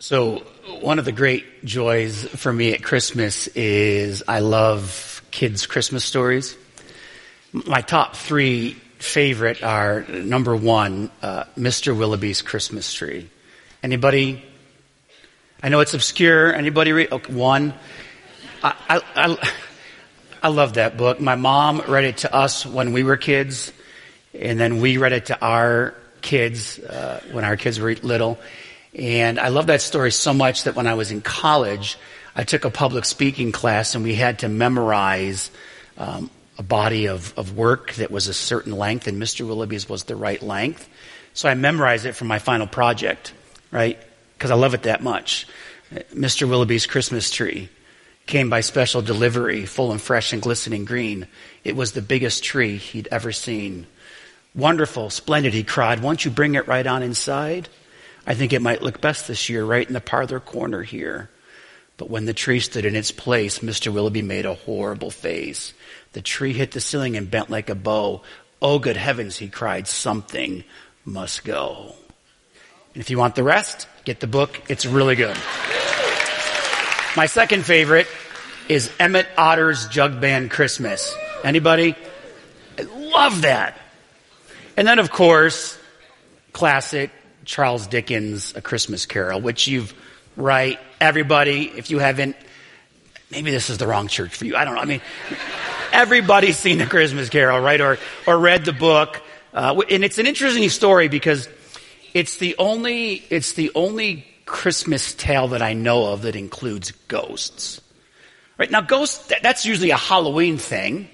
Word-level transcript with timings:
So, 0.00 0.44
one 0.80 1.00
of 1.00 1.06
the 1.06 1.12
great 1.12 1.64
joys 1.64 2.24
for 2.24 2.52
me 2.52 2.72
at 2.72 2.84
Christmas 2.84 3.48
is 3.48 4.22
I 4.28 4.38
love 4.38 5.20
kids' 5.32 5.66
Christmas 5.66 6.04
stories. 6.04 6.56
My 7.52 7.80
top 7.80 8.14
three 8.14 8.74
favorite 8.98 9.64
are 9.64 10.02
number 10.02 10.54
one, 10.54 11.10
uh, 11.20 11.46
Mr. 11.56 11.98
Willoughby's 11.98 12.42
Christmas 12.42 12.94
Tree. 12.94 13.28
Anybody? 13.82 14.40
I 15.64 15.68
know 15.68 15.80
it's 15.80 15.94
obscure. 15.94 16.54
Anybody 16.54 16.92
read? 16.92 17.10
Okay, 17.10 17.32
one. 17.32 17.74
I, 18.62 18.74
I, 18.88 19.00
I, 19.16 19.50
I 20.44 20.48
love 20.50 20.74
that 20.74 20.96
book. 20.96 21.18
My 21.18 21.34
mom 21.34 21.82
read 21.88 22.04
it 22.04 22.18
to 22.18 22.32
us 22.32 22.64
when 22.64 22.92
we 22.92 23.02
were 23.02 23.16
kids, 23.16 23.72
and 24.32 24.60
then 24.60 24.80
we 24.80 24.96
read 24.96 25.12
it 25.12 25.26
to 25.26 25.44
our 25.44 25.94
kids 26.20 26.78
uh, 26.78 27.20
when 27.32 27.42
our 27.42 27.56
kids 27.56 27.80
were 27.80 27.94
little. 27.94 28.38
And 28.94 29.38
I 29.38 29.48
love 29.48 29.66
that 29.66 29.82
story 29.82 30.10
so 30.10 30.32
much 30.32 30.64
that 30.64 30.74
when 30.74 30.86
I 30.86 30.94
was 30.94 31.10
in 31.10 31.20
college, 31.20 31.98
I 32.34 32.44
took 32.44 32.64
a 32.64 32.70
public 32.70 33.04
speaking 33.04 33.52
class 33.52 33.94
and 33.94 34.04
we 34.04 34.14
had 34.14 34.40
to 34.40 34.48
memorize 34.48 35.50
um, 35.96 36.30
a 36.56 36.62
body 36.62 37.06
of, 37.06 37.36
of 37.38 37.56
work 37.56 37.94
that 37.94 38.10
was 38.10 38.28
a 38.28 38.34
certain 38.34 38.72
length, 38.72 39.06
and 39.06 39.20
Mr. 39.20 39.46
Willoughby's 39.46 39.88
was 39.88 40.04
the 40.04 40.16
right 40.16 40.42
length. 40.42 40.88
So 41.34 41.48
I 41.48 41.54
memorized 41.54 42.06
it 42.06 42.12
for 42.12 42.24
my 42.24 42.38
final 42.40 42.66
project, 42.66 43.32
right? 43.70 43.98
Because 44.36 44.50
I 44.50 44.54
love 44.54 44.74
it 44.74 44.82
that 44.82 45.02
much. 45.02 45.46
Mr. 46.12 46.48
Willoughby's 46.48 46.86
Christmas 46.86 47.30
tree 47.30 47.68
came 48.26 48.50
by 48.50 48.60
special 48.60 49.02
delivery, 49.02 49.64
full 49.64 49.92
and 49.92 50.00
fresh 50.00 50.32
and 50.32 50.42
glistening 50.42 50.84
green. 50.84 51.26
It 51.64 51.76
was 51.76 51.92
the 51.92 52.02
biggest 52.02 52.44
tree 52.44 52.76
he'd 52.76 53.08
ever 53.10 53.32
seen. 53.32 53.86
Wonderful, 54.54 55.10
splendid, 55.10 55.54
he 55.54 55.62
cried. 55.62 56.00
Won't 56.00 56.24
you 56.24 56.30
bring 56.30 56.54
it 56.54 56.66
right 56.66 56.86
on 56.86 57.02
inside? 57.02 57.68
I 58.28 58.34
think 58.34 58.52
it 58.52 58.60
might 58.60 58.82
look 58.82 59.00
best 59.00 59.26
this 59.26 59.48
year 59.48 59.64
right 59.64 59.86
in 59.86 59.94
the 59.94 60.02
parlor 60.02 60.38
corner 60.38 60.82
here. 60.82 61.30
But 61.96 62.10
when 62.10 62.26
the 62.26 62.34
tree 62.34 62.60
stood 62.60 62.84
in 62.84 62.94
its 62.94 63.10
place, 63.10 63.60
Mr. 63.60 63.90
Willoughby 63.90 64.20
made 64.20 64.44
a 64.44 64.52
horrible 64.52 65.10
face. 65.10 65.72
The 66.12 66.20
tree 66.20 66.52
hit 66.52 66.72
the 66.72 66.80
ceiling 66.80 67.16
and 67.16 67.30
bent 67.30 67.48
like 67.48 67.70
a 67.70 67.74
bow. 67.74 68.20
Oh, 68.60 68.78
good 68.78 68.98
heavens, 68.98 69.38
he 69.38 69.48
cried, 69.48 69.88
something 69.88 70.62
must 71.06 71.42
go. 71.42 71.94
And 72.92 73.00
if 73.00 73.08
you 73.08 73.16
want 73.16 73.34
the 73.34 73.42
rest, 73.42 73.88
get 74.04 74.20
the 74.20 74.26
book. 74.26 74.60
It's 74.68 74.84
really 74.84 75.16
good. 75.16 75.36
My 77.16 77.26
second 77.26 77.64
favorite 77.64 78.08
is 78.68 78.92
Emmett 79.00 79.26
Otter's 79.38 79.88
Jug 79.88 80.20
Band 80.20 80.50
Christmas. 80.50 81.14
Anybody? 81.42 81.96
I 82.78 82.82
love 82.82 83.40
that. 83.40 83.80
And 84.76 84.86
then, 84.86 84.98
of 84.98 85.10
course, 85.10 85.78
classic 86.52 87.10
Charles 87.48 87.86
Dickens' 87.86 88.52
A 88.54 88.60
Christmas 88.60 89.06
Carol, 89.06 89.40
which 89.40 89.66
you've, 89.66 89.94
right, 90.36 90.78
everybody, 91.00 91.62
if 91.64 91.90
you 91.90 91.98
haven't, 91.98 92.36
maybe 93.30 93.50
this 93.50 93.70
is 93.70 93.78
the 93.78 93.86
wrong 93.86 94.06
church 94.06 94.36
for 94.36 94.44
you. 94.44 94.54
I 94.54 94.66
don't 94.66 94.74
know. 94.74 94.82
I 94.82 94.84
mean, 94.84 95.00
everybody's 95.90 96.58
seen 96.58 96.78
A 96.82 96.86
Christmas 96.86 97.30
Carol, 97.30 97.58
right? 97.58 97.80
Or, 97.80 97.96
or 98.26 98.38
read 98.38 98.66
the 98.66 98.74
book. 98.74 99.22
Uh, 99.54 99.80
and 99.88 100.04
it's 100.04 100.18
an 100.18 100.26
interesting 100.26 100.68
story 100.68 101.08
because 101.08 101.48
it's 102.12 102.36
the 102.36 102.54
only, 102.58 103.24
it's 103.30 103.54
the 103.54 103.70
only 103.74 104.26
Christmas 104.44 105.14
tale 105.14 105.48
that 105.48 105.62
I 105.62 105.72
know 105.72 106.12
of 106.12 106.22
that 106.22 106.36
includes 106.36 106.90
ghosts. 107.08 107.80
Right? 108.58 108.70
Now 108.70 108.82
ghosts, 108.82 109.32
that's 109.40 109.64
usually 109.64 109.90
a 109.90 109.96
Halloween 109.96 110.58
thing. 110.58 111.08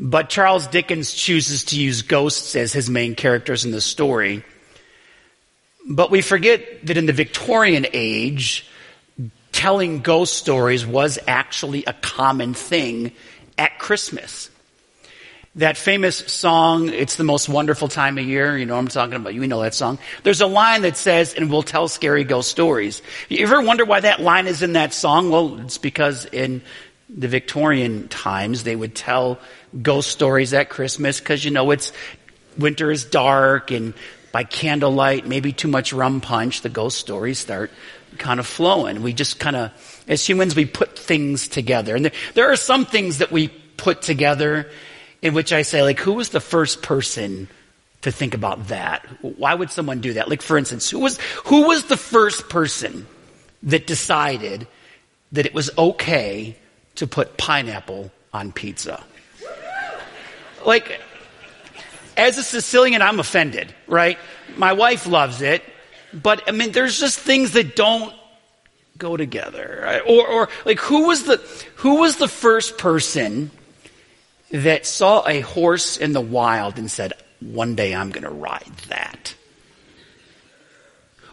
But 0.00 0.30
Charles 0.30 0.66
Dickens 0.66 1.12
chooses 1.12 1.62
to 1.66 1.80
use 1.80 2.02
ghosts 2.02 2.56
as 2.56 2.72
his 2.72 2.90
main 2.90 3.14
characters 3.14 3.64
in 3.64 3.70
the 3.70 3.80
story. 3.80 4.42
But 5.86 6.10
we 6.10 6.22
forget 6.22 6.86
that 6.86 6.96
in 6.96 7.06
the 7.06 7.12
Victorian 7.12 7.86
age, 7.92 8.66
telling 9.52 10.00
ghost 10.00 10.34
stories 10.34 10.86
was 10.86 11.18
actually 11.26 11.84
a 11.86 11.92
common 11.92 12.54
thing 12.54 13.12
at 13.58 13.78
Christmas. 13.78 14.50
That 15.56 15.76
famous 15.76 16.16
song, 16.16 16.88
It's 16.88 17.14
the 17.14 17.22
Most 17.22 17.48
Wonderful 17.48 17.86
Time 17.86 18.18
of 18.18 18.24
Year, 18.24 18.58
you 18.58 18.66
know 18.66 18.76
I'm 18.76 18.88
talking 18.88 19.14
about, 19.14 19.34
you 19.34 19.46
know 19.46 19.62
that 19.62 19.74
song. 19.74 20.00
There's 20.24 20.40
a 20.40 20.48
line 20.48 20.82
that 20.82 20.96
says, 20.96 21.34
and 21.34 21.48
we'll 21.48 21.62
tell 21.62 21.86
scary 21.86 22.24
ghost 22.24 22.50
stories. 22.50 23.02
You 23.28 23.46
ever 23.46 23.62
wonder 23.62 23.84
why 23.84 24.00
that 24.00 24.20
line 24.20 24.48
is 24.48 24.62
in 24.62 24.72
that 24.72 24.92
song? 24.92 25.30
Well, 25.30 25.60
it's 25.60 25.78
because 25.78 26.24
in 26.24 26.60
the 27.08 27.28
Victorian 27.28 28.08
times, 28.08 28.64
they 28.64 28.74
would 28.74 28.96
tell 28.96 29.38
ghost 29.80 30.10
stories 30.10 30.52
at 30.52 30.70
Christmas 30.70 31.20
because, 31.20 31.44
you 31.44 31.52
know, 31.52 31.70
it's, 31.70 31.92
winter 32.58 32.90
is 32.90 33.04
dark 33.04 33.70
and 33.70 33.94
by 34.34 34.42
candlelight, 34.42 35.28
maybe 35.28 35.52
too 35.52 35.68
much 35.68 35.92
rum 35.92 36.20
punch, 36.20 36.62
the 36.62 36.68
ghost 36.68 36.98
stories 36.98 37.38
start 37.38 37.70
kind 38.18 38.40
of 38.40 38.46
flowing. 38.48 39.00
We 39.00 39.12
just 39.12 39.38
kind 39.38 39.54
of, 39.54 40.04
as 40.08 40.28
humans, 40.28 40.56
we 40.56 40.64
put 40.64 40.98
things 40.98 41.46
together. 41.46 41.94
And 41.94 42.10
there, 42.34 42.50
are 42.50 42.56
some 42.56 42.84
things 42.84 43.18
that 43.18 43.30
we 43.30 43.46
put 43.76 44.02
together 44.02 44.68
in 45.22 45.34
which 45.34 45.52
I 45.52 45.62
say, 45.62 45.84
like, 45.84 46.00
who 46.00 46.14
was 46.14 46.30
the 46.30 46.40
first 46.40 46.82
person 46.82 47.46
to 48.02 48.10
think 48.10 48.34
about 48.34 48.66
that? 48.68 49.06
Why 49.22 49.54
would 49.54 49.70
someone 49.70 50.00
do 50.00 50.14
that? 50.14 50.28
Like, 50.28 50.42
for 50.42 50.58
instance, 50.58 50.90
who 50.90 50.98
was, 50.98 51.20
who 51.44 51.68
was 51.68 51.84
the 51.84 51.96
first 51.96 52.48
person 52.48 53.06
that 53.62 53.86
decided 53.86 54.66
that 55.30 55.46
it 55.46 55.54
was 55.54 55.70
okay 55.78 56.56
to 56.96 57.06
put 57.06 57.36
pineapple 57.36 58.10
on 58.32 58.50
pizza? 58.50 59.00
Like, 60.66 61.00
as 62.16 62.38
a 62.38 62.42
Sicilian, 62.42 63.02
I'm 63.02 63.20
offended, 63.20 63.74
right? 63.86 64.18
My 64.56 64.72
wife 64.72 65.06
loves 65.06 65.42
it, 65.42 65.62
but 66.12 66.42
I 66.48 66.52
mean, 66.52 66.72
there's 66.72 66.98
just 66.98 67.18
things 67.18 67.52
that 67.52 67.76
don't 67.76 68.14
go 68.98 69.16
together. 69.16 69.80
Right? 69.82 70.02
Or, 70.06 70.26
or 70.26 70.48
like, 70.64 70.78
who 70.78 71.06
was 71.06 71.24
the 71.24 71.36
who 71.76 72.00
was 72.00 72.16
the 72.16 72.28
first 72.28 72.78
person 72.78 73.50
that 74.50 74.86
saw 74.86 75.26
a 75.26 75.40
horse 75.40 75.96
in 75.96 76.12
the 76.12 76.20
wild 76.20 76.78
and 76.78 76.90
said, 76.90 77.12
"One 77.40 77.74
day 77.74 77.94
I'm 77.94 78.10
going 78.10 78.24
to 78.24 78.30
ride 78.30 78.72
that"? 78.88 79.34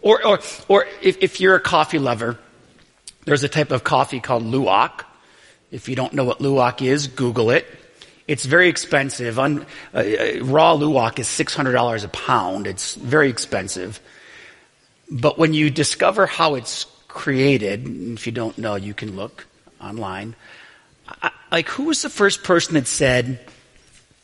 Or, 0.02 0.25
or, 0.25 0.40
or 0.68 0.88
if, 1.02 1.18
if 1.22 1.40
you're 1.40 1.56
a 1.56 1.59
coffee 1.59 2.00
lover, 2.00 2.40
there's 3.25 3.44
a 3.44 3.50
type 3.50 3.72
of 3.72 3.84
coffee 3.84 4.20
called 4.20 4.44
luwak. 4.44 5.03
If 5.70 5.88
you 5.88 5.96
don't 5.96 6.14
know 6.14 6.24
what 6.24 6.40
luwak 6.40 6.81
is, 6.81 7.08
Google 7.08 7.52
it. 7.52 7.68
It's 8.31 8.46
very 8.46 8.69
expensive. 8.69 9.38
Un, 9.38 9.66
uh, 9.94 9.97
uh 9.97 10.40
raw 10.44 10.78
luwak 10.78 11.19
is 11.19 11.28
$600 11.28 12.06
a 12.06 12.08
pound. 12.08 12.66
It's 12.66 12.96
very 12.96 13.30
expensive. 13.30 14.00
But 15.09 15.38
when 15.38 15.53
you 15.53 15.69
discover 15.69 16.28
how 16.28 16.56
it's 16.56 16.86
created, 17.09 17.86
if 18.14 18.25
you 18.25 18.31
don't 18.31 18.58
know, 18.58 18.75
you 18.75 18.94
can 18.94 19.18
look 19.18 19.47
online. 19.81 20.38
I, 21.22 21.31
like, 21.52 21.68
who 21.68 21.84
was 21.84 22.03
the 22.03 22.09
first 22.09 22.46
person 22.46 22.75
that 22.75 22.88
said, 22.88 23.38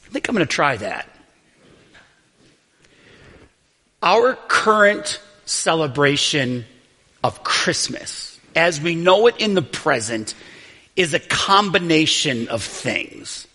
I 0.05 0.09
think 0.09 0.29
I'm 0.29 0.35
going 0.35 0.47
to 0.47 0.55
try 0.55 0.77
that? 0.77 1.09
Our 4.01 4.35
current 4.47 5.19
celebration 5.45 6.63
of 7.25 7.43
Christmas, 7.43 8.39
as 8.55 8.79
we 8.79 8.95
know 8.95 9.27
it 9.27 9.35
in 9.41 9.53
the 9.53 9.61
present, 9.61 10.33
is 10.95 11.13
a 11.13 11.19
combination 11.19 12.47
of 12.47 12.63
things. 12.63 13.47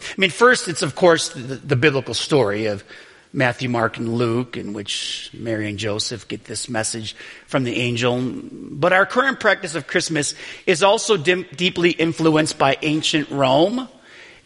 I 0.00 0.14
mean, 0.20 0.30
first, 0.30 0.68
it's 0.68 0.82
of 0.82 0.94
course 0.94 1.30
the, 1.30 1.40
the, 1.40 1.76
biblical 1.76 2.14
story 2.14 2.66
of 2.66 2.84
Matthew, 3.32 3.68
Mark, 3.68 3.98
and 3.98 4.14
Luke, 4.14 4.56
in 4.56 4.72
which 4.72 5.30
Mary 5.32 5.68
and 5.68 5.78
Joseph 5.78 6.28
get 6.28 6.44
this 6.44 6.68
message 6.68 7.14
from 7.46 7.64
the 7.64 7.76
angel. 7.76 8.20
But 8.22 8.92
our 8.92 9.06
current 9.06 9.40
practice 9.40 9.74
of 9.74 9.86
Christmas 9.86 10.34
is 10.66 10.82
also 10.82 11.16
dim, 11.16 11.46
deeply 11.54 11.90
influenced 11.90 12.58
by 12.58 12.78
ancient 12.82 13.30
Rome 13.30 13.88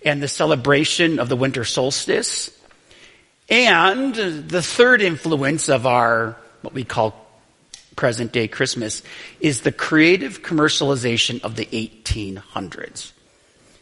and 0.04 0.22
the 0.22 0.28
celebration 0.28 1.18
of 1.18 1.28
the 1.28 1.36
winter 1.36 1.64
solstice. 1.64 2.50
And 3.48 4.14
the 4.14 4.62
third 4.62 5.02
influence 5.02 5.68
of 5.68 5.86
our, 5.86 6.36
what 6.62 6.74
we 6.74 6.84
call 6.84 7.14
present 7.96 8.32
day 8.32 8.48
Christmas, 8.48 9.02
is 9.40 9.60
the 9.60 9.72
creative 9.72 10.42
commercialization 10.42 11.42
of 11.42 11.56
the 11.56 11.66
1800s. 11.66 13.12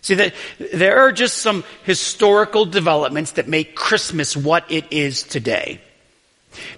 See, 0.03 0.15
that 0.15 0.35
there 0.73 1.01
are 1.01 1.13
just 1.13 1.39
some 1.39 1.65
historical 1.85 2.65
developments 2.65 3.33
that 3.33 3.49
make 3.49 3.75
Christmas 3.75 4.37
what 4.37 4.71
it 4.71 4.87
is 4.91 5.23
today. 5.23 5.81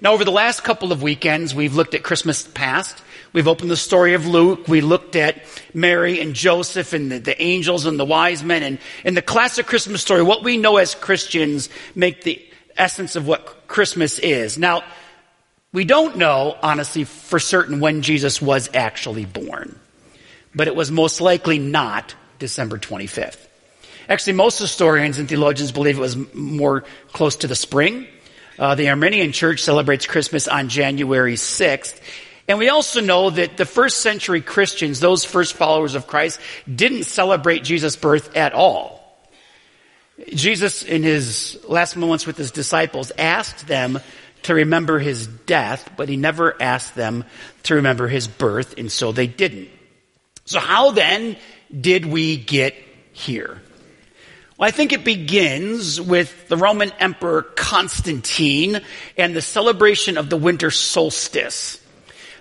Now, 0.00 0.12
over 0.12 0.24
the 0.24 0.32
last 0.32 0.64
couple 0.64 0.92
of 0.92 1.02
weekends, 1.02 1.54
we've 1.54 1.74
looked 1.74 1.94
at 1.94 2.02
Christmas 2.02 2.46
past. 2.46 3.02
We've 3.32 3.48
opened 3.48 3.70
the 3.70 3.76
story 3.76 4.14
of 4.14 4.26
Luke. 4.26 4.68
We 4.68 4.80
looked 4.80 5.16
at 5.16 5.44
Mary 5.72 6.20
and 6.20 6.34
Joseph 6.34 6.92
and 6.92 7.10
the, 7.10 7.18
the 7.18 7.40
angels 7.40 7.86
and 7.86 7.98
the 7.98 8.04
wise 8.04 8.42
men. 8.42 8.78
And 9.04 9.16
the 9.16 9.22
classic 9.22 9.66
Christmas 9.66 10.02
story, 10.02 10.22
what 10.22 10.44
we 10.44 10.58
know 10.58 10.76
as 10.76 10.94
Christians 10.94 11.70
make 11.94 12.22
the 12.22 12.44
essence 12.76 13.16
of 13.16 13.26
what 13.26 13.66
Christmas 13.68 14.18
is. 14.18 14.58
Now, 14.58 14.82
we 15.72 15.84
don't 15.84 16.16
know, 16.16 16.56
honestly, 16.62 17.04
for 17.04 17.38
certain 17.38 17.80
when 17.80 18.02
Jesus 18.02 18.42
was 18.42 18.68
actually 18.74 19.24
born. 19.24 19.78
But 20.54 20.68
it 20.68 20.76
was 20.76 20.90
most 20.90 21.22
likely 21.22 21.58
not 21.58 22.14
December 22.42 22.76
25th. 22.76 23.38
Actually, 24.08 24.32
most 24.32 24.58
historians 24.58 25.20
and 25.20 25.28
theologians 25.28 25.70
believe 25.70 25.96
it 25.96 26.00
was 26.00 26.16
more 26.34 26.82
close 27.12 27.36
to 27.36 27.46
the 27.46 27.54
spring. 27.54 28.04
Uh, 28.58 28.74
the 28.74 28.88
Armenian 28.88 29.30
church 29.30 29.60
celebrates 29.60 30.06
Christmas 30.06 30.48
on 30.48 30.68
January 30.68 31.34
6th. 31.34 32.00
And 32.48 32.58
we 32.58 32.68
also 32.68 33.00
know 33.00 33.30
that 33.30 33.56
the 33.56 33.64
first 33.64 34.00
century 34.00 34.40
Christians, 34.40 34.98
those 34.98 35.24
first 35.24 35.54
followers 35.54 35.94
of 35.94 36.08
Christ, 36.08 36.40
didn't 36.66 37.04
celebrate 37.04 37.62
Jesus' 37.62 37.94
birth 37.94 38.36
at 38.36 38.54
all. 38.54 38.98
Jesus, 40.34 40.82
in 40.82 41.04
his 41.04 41.60
last 41.68 41.96
moments 41.96 42.26
with 42.26 42.36
his 42.36 42.50
disciples, 42.50 43.12
asked 43.16 43.68
them 43.68 44.00
to 44.42 44.54
remember 44.54 44.98
his 44.98 45.28
death, 45.28 45.92
but 45.96 46.08
he 46.08 46.16
never 46.16 46.60
asked 46.60 46.96
them 46.96 47.24
to 47.62 47.76
remember 47.76 48.08
his 48.08 48.26
birth, 48.26 48.76
and 48.78 48.90
so 48.90 49.12
they 49.12 49.28
didn't. 49.28 49.68
So 50.44 50.58
how 50.58 50.90
then 50.90 51.36
did 51.78 52.06
we 52.06 52.36
get 52.36 52.74
here? 53.12 53.60
Well, 54.58 54.68
I 54.68 54.70
think 54.70 54.92
it 54.92 55.04
begins 55.04 56.00
with 56.00 56.48
the 56.48 56.56
Roman 56.56 56.92
Emperor 57.00 57.42
Constantine 57.42 58.80
and 59.16 59.34
the 59.34 59.42
celebration 59.42 60.18
of 60.18 60.30
the 60.30 60.36
winter 60.36 60.70
solstice. 60.70 61.78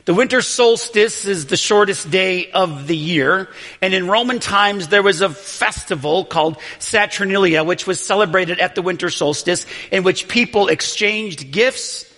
The 0.06 0.14
winter 0.16 0.42
solstice 0.42 1.26
is 1.26 1.46
the 1.46 1.58
shortest 1.58 2.10
day 2.10 2.50
of 2.52 2.88
the 2.88 2.98
year, 2.98 3.50
and 3.82 3.94
in 3.94 4.08
Roman 4.08 4.40
times 4.40 4.88
there 4.88 5.04
was 5.04 5.22
a 5.22 5.30
festival 5.30 6.26
called 6.26 6.58
Saturnalia, 6.80 7.64
which 7.64 7.86
was 7.86 8.04
celebrated 8.04 8.60
at 8.60 8.74
the 8.74 8.82
winter 8.82 9.12
solstice, 9.12 9.68
in 9.92 10.04
which 10.04 10.28
people 10.28 10.70
exchanged 10.70 11.52
gifts, 11.52 12.12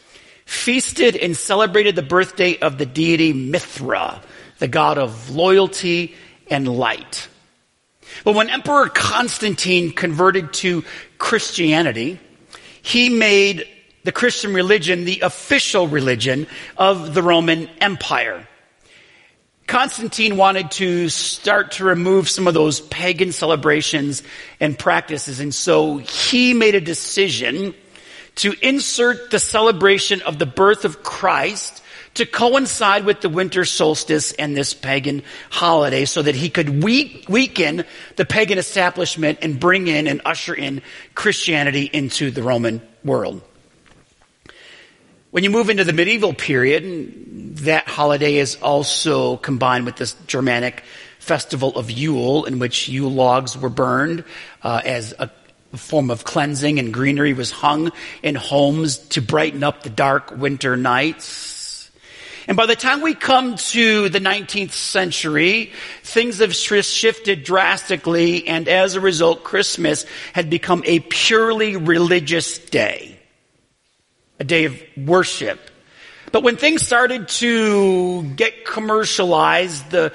feasted, 0.46 1.18
and 1.18 1.36
celebrated 1.36 1.98
the 1.98 2.02
birthday 2.02 2.58
of 2.58 2.78
the 2.78 2.86
deity 2.86 3.34
Mithra, 3.34 4.22
the 4.60 4.70
god 4.70 4.98
of 4.98 5.30
loyalty 5.30 6.16
and 6.50 6.68
light. 6.68 7.28
But 8.24 8.36
when 8.36 8.50
Emperor 8.50 8.90
Constantine 8.90 9.92
converted 9.92 10.54
to 10.54 10.84
Christianity, 11.18 12.20
he 12.82 13.10
made 13.10 13.68
the 14.04 14.12
Christian 14.12 14.54
religion 14.54 15.06
the 15.06 15.22
official 15.22 15.88
religion 15.88 16.48
of 16.78 17.14
the 17.14 17.24
Roman 17.24 17.70
Empire. 17.80 18.48
Constantine 19.68 20.36
wanted 20.36 20.72
to 20.72 21.08
start 21.08 21.72
to 21.72 21.86
remove 21.86 22.30
some 22.30 22.48
of 22.48 22.54
those 22.54 22.82
pagan 22.82 23.32
celebrations 23.32 24.22
and 24.60 24.78
practices, 24.78 25.40
and 25.40 25.54
so 25.54 25.98
he 25.98 26.54
made 26.54 26.76
a 26.76 26.82
decision 26.82 27.74
to 28.36 28.54
insert 28.62 29.32
the 29.32 29.40
celebration 29.40 30.22
of 30.24 30.38
the 30.38 30.46
birth 30.46 30.86
of 30.86 31.04
Christ 31.04 31.83
to 32.16 32.26
coincide 32.26 33.06
with 33.06 33.22
the 33.22 33.30
winter 33.30 33.66
solstice 33.66 34.34
and 34.34 34.56
this 34.56 34.74
pagan 34.74 35.24
holiday 35.50 36.06
so 36.06 36.22
that 36.22 36.36
he 36.36 36.50
could 36.50 36.84
weaken 36.84 37.86
the 38.16 38.26
pagan 38.26 38.58
establishment 38.58 39.40
and 39.42 39.60
bring 39.60 39.88
in 39.88 40.08
and 40.08 40.22
usher 40.26 40.54
in 40.54 40.82
Christianity 41.16 41.90
into 41.92 42.32
the 42.32 42.44
Roman 42.44 42.82
world. 43.04 43.42
When 45.32 45.44
you 45.44 45.50
move 45.50 45.72
into 45.72 45.84
the 45.84 45.94
medieval 45.94 46.34
period, 46.34 47.58
that 47.58 47.88
holiday 47.88 48.36
is 48.36 48.58
also 48.62 49.38
combined 49.38 49.86
with 49.86 49.96
this 49.96 50.14
Germanic 50.28 50.84
festival 51.18 51.76
of 51.76 51.90
Yule, 51.90 52.46
in 52.46 52.60
which 52.60 52.88
Yule 52.88 53.10
logs 53.10 53.58
were 53.58 53.70
burned 53.70 54.26
uh, 54.62 54.82
as 54.86 55.14
a 55.18 55.32
form 55.76 56.12
of 56.12 56.24
cleansing, 56.24 56.78
and 56.78 56.94
greenery 56.94 57.34
was 57.34 57.50
hung 57.50 57.92
in 58.22 58.36
homes 58.36 59.00
to 59.00 59.22
brighten 59.22 59.64
up 59.64 59.82
the 59.82 59.90
dark 59.90 60.30
winter 60.38 60.78
nights. 60.78 61.53
And 62.48 62.58
by 62.58 62.66
the 62.66 62.76
time 62.76 63.02
we 63.02 63.14
come 63.14 63.56
to 63.56 64.10
the 64.10 64.20
19th 64.20 64.72
century, 64.72 65.72
things 66.04 66.40
have 66.40 66.54
shifted 66.56 67.44
drastically, 67.44 68.48
and 68.48 68.68
as 68.68 68.96
a 68.96 69.02
result, 69.02 69.44
Christmas 69.44 70.06
had 70.34 70.50
become 70.50 70.84
a 70.86 71.00
purely 71.00 71.78
religious 71.78 72.58
day 72.58 73.20
a 74.40 74.44
day 74.44 74.66
of 74.66 74.82
worship. 74.98 75.60
But 76.32 76.44
when 76.44 76.58
things 76.58 76.82
started 76.82 77.28
to 77.40 78.24
get 78.36 78.66
commercialized, 78.66 79.92
the 79.92 80.14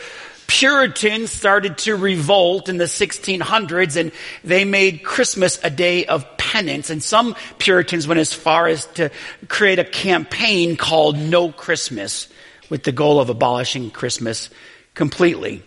Puritans 0.49 1.31
started 1.31 1.79
to 1.79 1.95
revolt 1.95 2.69
in 2.69 2.79
the 2.79 2.87
1600s 2.87 3.97
and 3.97 4.11
they 4.43 4.65
made 4.65 5.05
Christmas 5.05 5.61
a 5.63 5.71
day 5.71 6.07
of 6.07 6.37
penance. 6.39 6.91
And 6.91 7.03
some 7.03 7.37
Puritans 7.59 8.09
went 8.09 8.19
as 8.19 8.33
far 8.33 8.67
as 8.67 8.87
to 8.95 9.11
create 9.47 9.79
a 9.79 9.85
campaign 9.85 10.77
called 10.77 11.17
No 11.17 11.53
Christmas 11.53 12.29
with 12.71 12.83
the 12.83 12.93
goal 12.93 13.21
of 13.21 13.29
abolishing 13.29 13.91
Christmas 13.91 14.49
completely. 14.95 15.63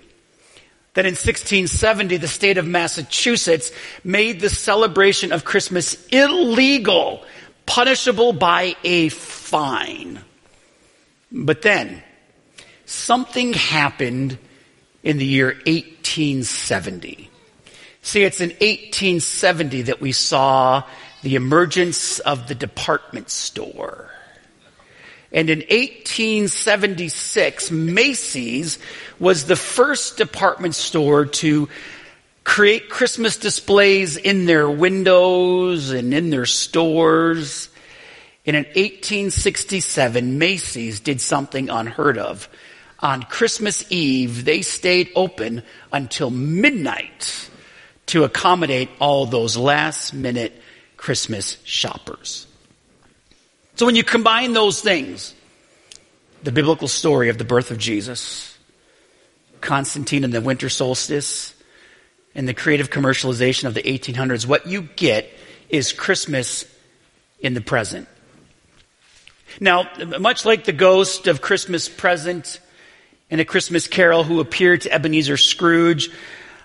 Then 0.95 1.05
in 1.05 1.11
1670, 1.11 2.17
the 2.17 2.27
state 2.27 2.57
of 2.57 2.67
Massachusetts 2.67 3.71
made 4.03 4.41
the 4.41 4.49
celebration 4.49 5.31
of 5.31 5.45
Christmas 5.45 6.05
illegal 6.07 7.23
punishable 7.65 8.33
by 8.33 8.75
a 8.83 9.09
fine. 9.09 10.19
But 11.31 11.61
then, 11.61 12.03
something 12.85 13.53
happened 13.53 14.37
in 15.03 15.17
the 15.17 15.25
year 15.25 15.47
1870. 15.65 17.29
See, 18.01 18.23
it's 18.23 18.41
in 18.41 18.49
1870 18.49 19.83
that 19.83 20.01
we 20.01 20.11
saw 20.11 20.83
the 21.21 21.35
emergence 21.35 22.19
of 22.19 22.47
the 22.47 22.55
department 22.55 23.29
store. 23.29 24.09
And 25.31 25.49
in 25.49 25.59
1876, 25.59 27.71
Macy's 27.71 28.79
was 29.19 29.45
the 29.45 29.55
first 29.55 30.17
department 30.17 30.75
store 30.75 31.25
to 31.25 31.69
create 32.43 32.89
Christmas 32.89 33.37
displays 33.37 34.17
in 34.17 34.45
their 34.45 34.69
windows 34.69 35.91
and 35.91 36.13
in 36.13 36.31
their 36.31 36.45
stores. 36.45 37.69
And 38.45 38.57
in 38.57 38.63
1867, 38.63 40.37
Macy's 40.37 40.99
did 40.99 41.21
something 41.21 41.69
unheard 41.69 42.17
of. 42.17 42.49
On 43.01 43.23
Christmas 43.23 43.83
Eve, 43.89 44.45
they 44.45 44.61
stayed 44.61 45.11
open 45.15 45.63
until 45.91 46.29
midnight 46.29 47.49
to 48.07 48.23
accommodate 48.23 48.89
all 48.99 49.25
those 49.25 49.57
last 49.57 50.13
minute 50.13 50.53
Christmas 50.97 51.57
shoppers. 51.63 52.45
So 53.75 53.85
when 53.85 53.95
you 53.95 54.03
combine 54.03 54.53
those 54.53 54.81
things, 54.81 55.33
the 56.43 56.51
biblical 56.51 56.87
story 56.87 57.29
of 57.29 57.37
the 57.37 57.43
birth 57.43 57.71
of 57.71 57.79
Jesus, 57.79 58.57
Constantine 59.61 60.23
and 60.23 60.33
the 60.33 60.41
winter 60.41 60.69
solstice, 60.69 61.55
and 62.35 62.47
the 62.47 62.53
creative 62.53 62.89
commercialization 62.89 63.65
of 63.65 63.73
the 63.73 63.81
1800s, 63.81 64.45
what 64.45 64.67
you 64.67 64.83
get 64.83 65.29
is 65.69 65.91
Christmas 65.91 66.65
in 67.39 67.53
the 67.55 67.61
present. 67.61 68.07
Now, 69.59 69.89
much 70.19 70.45
like 70.45 70.65
the 70.65 70.71
ghost 70.71 71.27
of 71.27 71.41
Christmas 71.41 71.89
present 71.89 72.59
in 73.31 73.39
a 73.39 73.45
Christmas 73.45 73.87
carol 73.87 74.23
who 74.23 74.41
appeared 74.41 74.81
to 74.81 74.93
Ebenezer 74.93 75.37
Scrooge, 75.37 76.11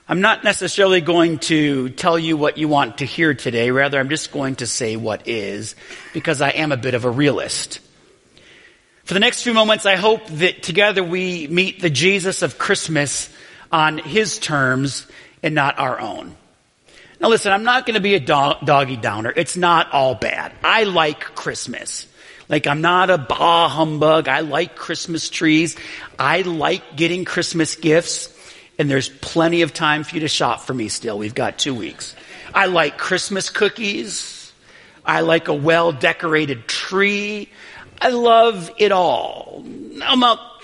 I'm 0.08 0.20
not 0.20 0.44
necessarily 0.44 1.00
going 1.00 1.38
to 1.38 1.88
tell 1.90 2.18
you 2.18 2.37
what 2.37 2.58
you 2.58 2.68
want 2.68 2.99
to 2.99 3.06
hear 3.06 3.35
today. 3.35 3.70
Rather, 3.70 3.99
I'm 3.99 4.08
just 4.08 4.32
going 4.32 4.56
to 4.56 4.66
say 4.66 4.96
what 4.96 5.26
is, 5.28 5.76
because 6.12 6.42
I 6.42 6.50
am 6.50 6.73
a 6.73 6.76
bit 6.76 6.94
of 6.94 7.04
a 7.04 7.11
realist. 7.11 7.78
For 9.04 9.14
the 9.14 9.20
next 9.20 9.42
few 9.44 9.54
moments, 9.54 9.87
I 9.87 9.94
hope 9.94 10.26
that 10.26 10.64
together 10.64 11.02
we 11.02 11.46
meet 11.46 11.80
the 11.80 11.90
Jesus 11.90 12.42
of 12.42 12.58
Christmas 12.58 13.32
on 13.70 13.99
his 13.99 14.38
terms 14.38 15.06
and 15.44 15.54
not 15.54 15.78
our 15.78 16.00
own. 16.00 16.37
Now 17.20 17.28
listen, 17.28 17.52
I'm 17.52 17.64
not 17.64 17.87
going 17.87 17.94
to 17.94 18.00
be 18.00 18.14
a 18.14 18.20
dog, 18.20 18.66
doggy 18.66 18.96
downer. 18.96 19.32
It's 19.35 19.56
not 19.56 19.92
all 19.92 20.16
bad. 20.16 20.52
I 20.64 20.85
like 20.85 21.20
Christmas. 21.20 22.06
Like 22.49 22.67
I'm 22.67 22.81
not 22.81 23.11
a 23.11 23.19
bah 23.19 23.69
humbug. 23.69 24.29
I 24.29 24.41
like 24.41 24.76
Christmas 24.76 25.29
trees. 25.29 25.76
I 26.19 26.43
like 26.43 26.97
getting 26.97 27.25
Christmas 27.25 27.76
gifts. 27.76 28.33
And 28.79 28.91
there's 28.91 29.09
plenty 29.09 29.62
of 29.62 29.73
time 29.73 30.05
for 30.05 30.15
you 30.15 30.21
to 30.21 30.29
shop 30.29 30.61
for 30.61 30.75
me 30.75 30.88
still. 30.88 31.19
We've 31.19 31.35
got 31.35 31.59
two 31.59 31.75
weeks. 31.75 32.15
I 32.55 32.67
like 32.67 32.99
Christmas 32.99 33.50
cookies. 33.50 34.53
I 35.05 35.21
like 35.21 35.49
a 35.49 35.55
well 35.55 35.93
decorated 35.93 36.69
tree. 36.69 37.49
I 38.00 38.11
love 38.11 38.71
it 38.79 38.93
all. 38.93 39.65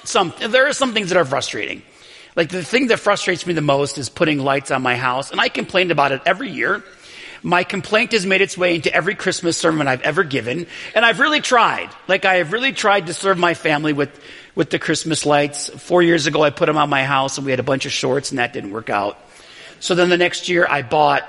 Some, 0.05 0.35
there 0.39 0.67
are 0.67 0.73
some 0.73 0.93
things 0.93 1.09
that 1.09 1.19
are 1.19 1.25
frustrating. 1.25 1.83
Like 2.35 2.49
the 2.49 2.65
thing 2.65 2.89
that 2.89 2.99
frustrates 2.99 3.47
me 3.47 3.55
the 3.55 3.61
most 3.61 3.99
is 3.99 4.09
putting 4.09 4.39
lights 4.39 4.71
on 4.71 4.83
my 4.83 4.97
house, 4.97 5.31
and 5.31 5.41
I 5.41 5.49
complained 5.49 5.91
about 5.91 6.12
it 6.12 6.23
every 6.25 6.51
year. 6.51 6.83
My 7.42 7.64
complaint 7.64 8.12
has 8.12 8.25
made 8.25 8.40
its 8.40 8.56
way 8.56 8.76
into 8.76 8.94
every 8.94 9.14
Christmas 9.14 9.58
sermon 9.58 9.88
I've 9.88 10.02
ever 10.02 10.22
given, 10.22 10.66
and 10.94 11.04
I've 11.04 11.18
really 11.18 11.40
tried. 11.40 11.90
Like 12.06 12.25
I 12.25 12.37
have 12.37 12.52
really 12.52 12.72
tried 12.72 13.08
to 13.08 13.14
serve 13.14 13.37
my 13.37 13.54
family 13.54 13.92
with, 13.92 14.20
with 14.54 14.70
the 14.70 14.78
Christmas 14.78 15.26
lights. 15.26 15.68
Four 15.68 16.02
years 16.02 16.26
ago 16.26 16.42
I 16.42 16.50
put 16.50 16.66
them 16.66 16.76
on 16.76 16.88
my 16.88 17.04
house 17.04 17.38
and 17.38 17.44
we 17.44 17.50
had 17.50 17.61
a 17.61 17.64
bunch 17.64 17.84
of 17.84 17.92
shorts 17.92 18.30
and 18.30 18.38
that 18.38 18.52
didn't 18.52 18.70
work 18.70 18.90
out. 18.90 19.18
So 19.80 19.94
then 19.94 20.08
the 20.08 20.18
next 20.18 20.49
year 20.49 20.66
I 20.68 20.82
bought 20.82 21.28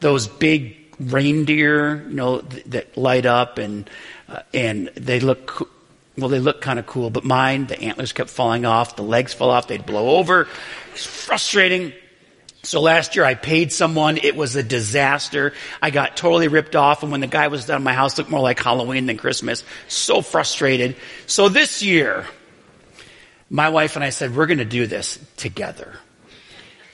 those 0.00 0.28
big 0.28 0.76
reindeer, 1.00 2.06
you 2.08 2.14
know, 2.14 2.40
th- 2.40 2.64
that 2.66 2.96
light 2.96 3.24
up 3.24 3.56
and, 3.56 3.88
uh, 4.28 4.42
and 4.52 4.88
they 4.88 5.20
look 5.20 5.70
well, 6.16 6.28
they 6.28 6.38
look 6.38 6.60
kind 6.60 6.78
of 6.78 6.86
cool, 6.86 7.10
but 7.10 7.24
mine, 7.24 7.66
the 7.66 7.80
antlers 7.80 8.12
kept 8.12 8.30
falling 8.30 8.64
off, 8.64 8.94
the 8.94 9.02
legs 9.02 9.34
fell 9.34 9.50
off, 9.50 9.66
they'd 9.66 9.84
blow 9.84 10.16
over. 10.16 10.46
It's 10.92 11.04
frustrating. 11.04 11.92
So 12.64 12.80
last 12.80 13.14
year 13.14 13.24
I 13.24 13.34
paid 13.34 13.72
someone. 13.72 14.16
It 14.16 14.36
was 14.36 14.56
a 14.56 14.62
disaster. 14.62 15.52
I 15.82 15.90
got 15.90 16.16
totally 16.16 16.48
ripped 16.48 16.74
off. 16.74 17.02
And 17.02 17.12
when 17.12 17.20
the 17.20 17.26
guy 17.26 17.48
was 17.48 17.66
done, 17.66 17.82
my 17.82 17.92
house 17.92 18.16
looked 18.16 18.30
more 18.30 18.40
like 18.40 18.58
Halloween 18.58 19.06
than 19.06 19.18
Christmas. 19.18 19.64
So 19.86 20.22
frustrated. 20.22 20.96
So 21.26 21.48
this 21.48 21.82
year, 21.82 22.26
my 23.50 23.68
wife 23.68 23.96
and 23.96 24.04
I 24.04 24.10
said, 24.10 24.34
we're 24.34 24.46
going 24.46 24.58
to 24.58 24.64
do 24.64 24.86
this 24.86 25.18
together. 25.36 25.92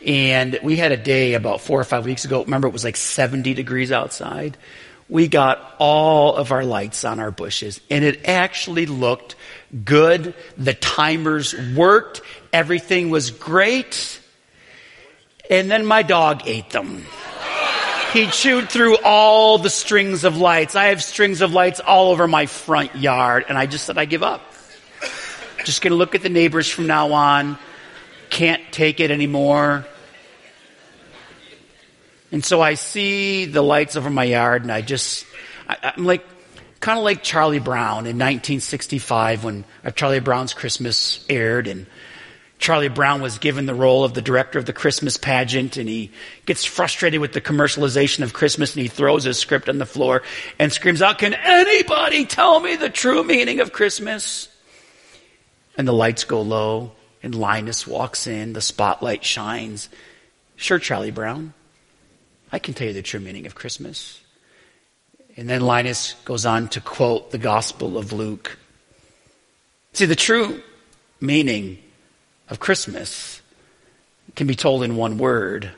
And 0.04 0.58
we 0.62 0.76
had 0.76 0.92
a 0.92 0.96
day 0.96 1.34
about 1.34 1.60
four 1.60 1.80
or 1.80 1.84
five 1.84 2.04
weeks 2.04 2.24
ago. 2.24 2.42
Remember, 2.42 2.68
it 2.68 2.72
was 2.72 2.84
like 2.84 2.96
70 2.96 3.54
degrees 3.54 3.92
outside. 3.92 4.56
We 5.08 5.28
got 5.28 5.74
all 5.78 6.36
of 6.36 6.52
our 6.52 6.64
lights 6.64 7.04
on 7.04 7.18
our 7.18 7.32
bushes, 7.32 7.80
and 7.90 8.04
it 8.04 8.28
actually 8.28 8.86
looked 8.86 9.34
good. 9.84 10.34
The 10.56 10.72
timers 10.72 11.52
worked. 11.74 12.22
Everything 12.52 13.10
was 13.10 13.32
great. 13.32 14.19
And 15.50 15.70
then 15.70 15.84
my 15.84 16.02
dog 16.02 16.42
ate 16.46 16.70
them. 16.70 17.04
He 18.12 18.26
chewed 18.28 18.70
through 18.70 18.98
all 19.04 19.58
the 19.58 19.70
strings 19.70 20.24
of 20.24 20.36
lights. 20.36 20.74
I 20.74 20.86
have 20.86 21.02
strings 21.02 21.42
of 21.42 21.52
lights 21.52 21.80
all 21.80 22.10
over 22.10 22.26
my 22.26 22.46
front 22.46 22.96
yard, 22.96 23.44
and 23.48 23.58
I 23.58 23.66
just 23.66 23.84
said, 23.84 23.98
I 23.98 24.04
give 24.04 24.22
up. 24.22 24.42
Just 25.64 25.82
gonna 25.82 25.96
look 25.96 26.14
at 26.14 26.22
the 26.22 26.28
neighbors 26.28 26.68
from 26.68 26.86
now 26.86 27.12
on. 27.12 27.58
Can't 28.30 28.62
take 28.72 29.00
it 29.00 29.10
anymore. 29.10 29.86
And 32.32 32.44
so 32.44 32.60
I 32.60 32.74
see 32.74 33.44
the 33.44 33.62
lights 33.62 33.96
over 33.96 34.08
my 34.08 34.24
yard, 34.24 34.62
and 34.62 34.72
I 34.72 34.82
just, 34.82 35.26
I, 35.68 35.92
am 35.96 36.04
like, 36.04 36.24
kind 36.78 36.98
of 36.98 37.04
like 37.04 37.22
Charlie 37.22 37.58
Brown 37.58 38.06
in 38.06 38.16
1965 38.18 39.44
when 39.44 39.64
uh, 39.84 39.90
Charlie 39.90 40.20
Brown's 40.20 40.54
Christmas 40.54 41.24
aired, 41.28 41.66
and 41.66 41.86
Charlie 42.60 42.88
Brown 42.88 43.22
was 43.22 43.38
given 43.38 43.64
the 43.64 43.74
role 43.74 44.04
of 44.04 44.12
the 44.12 44.20
director 44.20 44.58
of 44.58 44.66
the 44.66 44.74
Christmas 44.74 45.16
pageant, 45.16 45.78
and 45.78 45.88
he 45.88 46.12
gets 46.44 46.66
frustrated 46.66 47.18
with 47.18 47.32
the 47.32 47.40
commercialization 47.40 48.22
of 48.22 48.34
Christmas, 48.34 48.74
and 48.74 48.82
he 48.82 48.88
throws 48.88 49.24
his 49.24 49.38
script 49.38 49.70
on 49.70 49.78
the 49.78 49.86
floor 49.86 50.22
and 50.58 50.70
screams 50.70 51.00
out, 51.00 51.18
Can 51.18 51.32
anybody 51.32 52.26
tell 52.26 52.60
me 52.60 52.76
the 52.76 52.90
true 52.90 53.24
meaning 53.24 53.60
of 53.60 53.72
Christmas? 53.72 54.48
And 55.78 55.88
the 55.88 55.92
lights 55.92 56.24
go 56.24 56.42
low, 56.42 56.92
and 57.22 57.34
Linus 57.34 57.86
walks 57.86 58.26
in, 58.26 58.52
the 58.52 58.60
spotlight 58.60 59.24
shines. 59.24 59.88
Sure, 60.56 60.78
Charlie 60.78 61.10
Brown. 61.10 61.54
I 62.52 62.58
can 62.58 62.74
tell 62.74 62.88
you 62.88 62.92
the 62.92 63.00
true 63.00 63.20
meaning 63.20 63.46
of 63.46 63.54
Christmas. 63.54 64.20
And 65.34 65.48
then 65.48 65.62
Linus 65.62 66.14
goes 66.26 66.44
on 66.44 66.68
to 66.68 66.82
quote 66.82 67.30
the 67.30 67.38
Gospel 67.38 67.96
of 67.96 68.12
Luke. 68.12 68.58
See, 69.94 70.04
the 70.04 70.14
true 70.14 70.62
meaning 71.20 71.78
of 72.50 72.60
Christmas 72.60 73.40
can 74.36 74.46
be 74.46 74.54
told 74.54 74.82
in 74.82 74.96
one 74.96 75.18
word. 75.18 75.70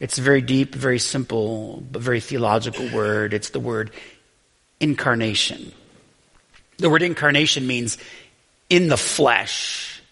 It's 0.00 0.18
a 0.18 0.22
very 0.22 0.40
deep, 0.40 0.74
very 0.74 0.98
simple, 0.98 1.82
but 1.90 2.02
very 2.02 2.20
theological 2.20 2.88
word. 2.90 3.34
It's 3.34 3.50
the 3.50 3.60
word 3.60 3.90
incarnation. 4.80 5.72
The 6.78 6.90
word 6.90 7.02
incarnation 7.02 7.66
means 7.66 7.98
in 8.68 8.88
the 8.88 8.96
flesh. 8.96 10.02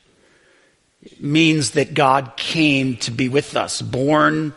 It 1.02 1.22
means 1.22 1.72
that 1.72 1.94
God 1.94 2.36
came 2.36 2.96
to 2.98 3.10
be 3.10 3.28
with 3.28 3.56
us, 3.56 3.82
born 3.82 4.54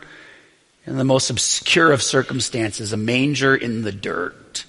in 0.86 0.98
the 0.98 1.04
most 1.04 1.32
obscure 1.32 1.92
of 1.92 2.04
circumstances, 2.04 2.94
a 2.94 2.98
manger 2.98 3.56
in 3.56 3.82
the 3.82 3.92
dirt. 3.92 4.66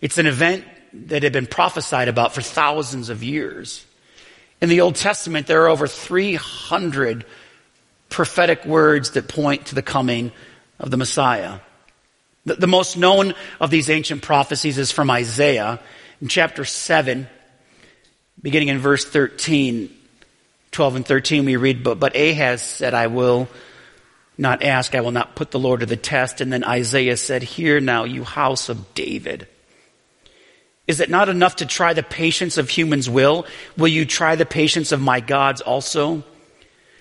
It's 0.00 0.18
an 0.18 0.26
event 0.26 0.64
that 0.92 1.22
had 1.22 1.32
been 1.32 1.46
prophesied 1.46 2.08
about 2.08 2.34
for 2.34 2.42
thousands 2.42 3.08
of 3.08 3.22
years. 3.22 3.84
In 4.60 4.68
the 4.68 4.80
Old 4.80 4.96
Testament, 4.96 5.46
there 5.46 5.62
are 5.62 5.68
over 5.68 5.86
300 5.86 7.24
prophetic 8.08 8.64
words 8.64 9.12
that 9.12 9.28
point 9.28 9.66
to 9.66 9.74
the 9.74 9.82
coming 9.82 10.32
of 10.78 10.90
the 10.90 10.96
Messiah. 10.96 11.60
The, 12.44 12.54
the 12.54 12.66
most 12.66 12.96
known 12.96 13.34
of 13.60 13.70
these 13.70 13.90
ancient 13.90 14.22
prophecies 14.22 14.78
is 14.78 14.90
from 14.90 15.10
Isaiah 15.10 15.80
in 16.20 16.28
chapter 16.28 16.64
7, 16.64 17.28
beginning 18.42 18.68
in 18.68 18.78
verse 18.78 19.04
13. 19.04 19.94
12 20.70 20.96
and 20.96 21.06
13 21.06 21.44
we 21.44 21.56
read, 21.56 21.82
but, 21.82 21.98
but 21.98 22.14
Ahaz 22.14 22.62
said, 22.62 22.94
I 22.94 23.06
will 23.06 23.48
not 24.36 24.62
ask, 24.62 24.94
I 24.94 25.00
will 25.00 25.12
not 25.12 25.34
put 25.34 25.50
the 25.50 25.58
Lord 25.58 25.80
to 25.80 25.86
the 25.86 25.96
test. 25.96 26.40
And 26.40 26.52
then 26.52 26.62
Isaiah 26.62 27.16
said, 27.16 27.42
Hear 27.42 27.80
now, 27.80 28.04
you 28.04 28.22
house 28.22 28.68
of 28.68 28.94
David. 28.94 29.48
Is 30.88 31.00
it 31.00 31.10
not 31.10 31.28
enough 31.28 31.56
to 31.56 31.66
try 31.66 31.92
the 31.92 32.02
patience 32.02 32.56
of 32.56 32.70
humans' 32.70 33.10
will? 33.10 33.46
Will 33.76 33.88
you 33.88 34.06
try 34.06 34.36
the 34.36 34.46
patience 34.46 34.90
of 34.90 35.02
my 35.02 35.20
God's 35.20 35.60
also? 35.60 36.24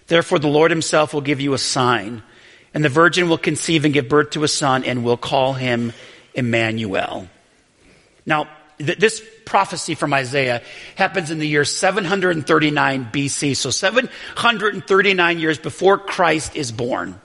Therefore, 0.08 0.39
the 0.39 0.50
Lord 0.50 0.72
himself 0.72 1.13
will 1.13 1.22
give 1.22 1.39
you 1.39 1.53
a 1.53 1.58
sign, 1.58 2.22
and 2.74 2.84
the 2.84 2.89
virgin 2.89 3.29
will 3.29 3.38
conceive 3.38 3.86
and 3.86 3.94
give 3.94 4.10
birth 4.10 4.32
to 4.32 4.44
a 4.44 4.48
son, 4.50 4.84
and 4.84 5.06
will 5.06 5.15
call 5.15 5.53
him 5.53 5.94
Emmanuel. 6.34 7.29
Now, 8.25 8.50
th- 8.77 9.00
this 9.00 9.24
prophecy 9.46 9.96
from 9.96 10.13
Isaiah 10.13 10.62
happens 10.96 11.32
in 11.32 11.39
the 11.39 11.48
year 11.48 11.63
739 11.63 13.10
BC, 13.12 13.56
so 13.56 13.70
739 13.70 15.39
years 15.39 15.58
before 15.58 15.98
Christ 15.98 16.58
is 16.58 16.74
born. 16.74 17.20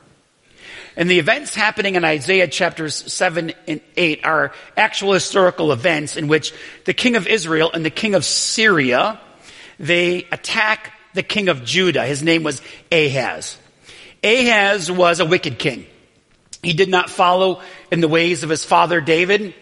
And 0.96 1.10
the 1.10 1.18
events 1.18 1.54
happening 1.54 1.94
in 1.94 2.04
Isaiah 2.04 2.48
chapters 2.48 2.94
7 3.12 3.52
and 3.66 3.80
8 3.96 4.24
are 4.24 4.52
actual 4.76 5.12
historical 5.14 5.72
events 5.72 6.16
in 6.16 6.28
which 6.28 6.52
the 6.84 6.94
king 6.94 7.16
of 7.16 7.26
Israel 7.26 7.70
and 7.72 7.84
the 7.84 7.90
king 7.90 8.14
of 8.14 8.24
Syria, 8.24 9.18
they 9.78 10.26
attack 10.30 10.92
the 11.14 11.22
king 11.22 11.48
of 11.48 11.64
Judah. 11.64 12.04
His 12.04 12.22
name 12.22 12.42
was 12.42 12.60
Ahaz. 12.90 13.58
Ahaz 14.22 14.90
was 14.90 15.20
a 15.20 15.26
wicked 15.26 15.58
king. 15.58 15.86
He 16.62 16.74
did 16.74 16.88
not 16.88 17.10
follow 17.10 17.60
in 17.90 18.00
the 18.00 18.08
ways 18.08 18.42
of 18.44 18.50
his 18.50 18.64
father 18.64 19.00
David, 19.00 19.54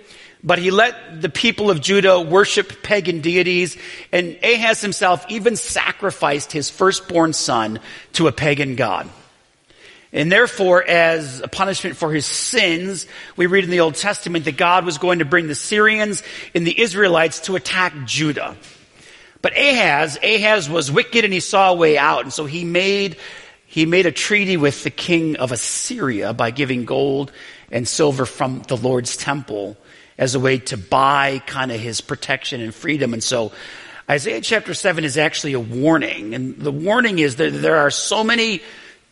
but 0.43 0.59
he 0.59 0.71
let 0.71 1.23
the 1.23 1.29
people 1.29 1.71
of 1.71 1.81
Judah 1.81 2.21
worship 2.21 2.83
pagan 2.83 3.21
deities, 3.21 3.77
and 4.13 4.39
Ahaz 4.43 4.81
himself 4.81 5.25
even 5.29 5.57
sacrificed 5.57 6.53
his 6.53 6.69
firstborn 6.69 7.33
son 7.33 7.81
to 8.15 8.27
a 8.27 8.33
pagan 8.33 8.77
god. 8.77 9.09
And 10.13 10.31
therefore, 10.31 10.83
as 10.83 11.41
a 11.41 11.49
punishment 11.49 11.97
for 11.97 12.13
his 12.13 12.27
sins, 12.27 13.07
we 13.37 13.47
read 13.47 13.63
in 13.63 13.71
the 13.71 13.81
Old 13.81 13.95
Testament 13.95 14.45
that 14.47 14.57
God 14.57 14.85
was 14.85 14.99
going 14.99 15.21
to 15.21 15.25
bring 15.25 15.47
the 15.47 15.55
Syrians 15.55 16.23
and 16.55 16.67
the 16.67 16.81
Israelites 16.81 17.41
to 17.41 17.55
attack 17.55 17.95
Judah. 18.07 18.57
But 19.41 19.57
Ahaz, 19.57 20.19
Ahaz 20.23 20.69
was 20.69 20.91
wicked 20.91 21.25
and 21.25 21.33
he 21.33 21.41
saw 21.41 21.71
a 21.71 21.75
way 21.75 21.97
out. 21.97 22.25
And 22.25 22.33
so 22.33 22.45
he 22.45 22.65
made, 22.65 23.17
he 23.67 23.87
made 23.87 24.07
a 24.07 24.13
treaty 24.13 24.57
with 24.57 24.83
the 24.83 24.91
king 24.91 25.37
of 25.37 25.53
Assyria 25.53 26.33
by 26.33 26.51
giving 26.51 26.85
gold 26.85 27.31
and 27.71 27.87
silver 27.87 28.27
from 28.27 28.63
the 28.67 28.77
Lord's 28.77 29.17
temple 29.17 29.77
as 30.19 30.35
a 30.35 30.41
way 30.41 30.59
to 30.59 30.77
buy 30.77 31.41
kind 31.47 31.71
of 31.71 31.81
his 31.81 32.01
protection 32.01 32.61
and 32.61 32.75
freedom. 32.75 33.15
And 33.15 33.23
so 33.23 33.53
Isaiah 34.11 34.41
chapter 34.41 34.75
7 34.75 35.05
is 35.05 35.17
actually 35.17 35.53
a 35.53 35.61
warning. 35.61 36.35
And 36.35 36.57
the 36.59 36.73
warning 36.73 37.21
is 37.21 37.37
that 37.37 37.51
there 37.51 37.77
are 37.77 37.91
so 37.91 38.25
many 38.25 38.61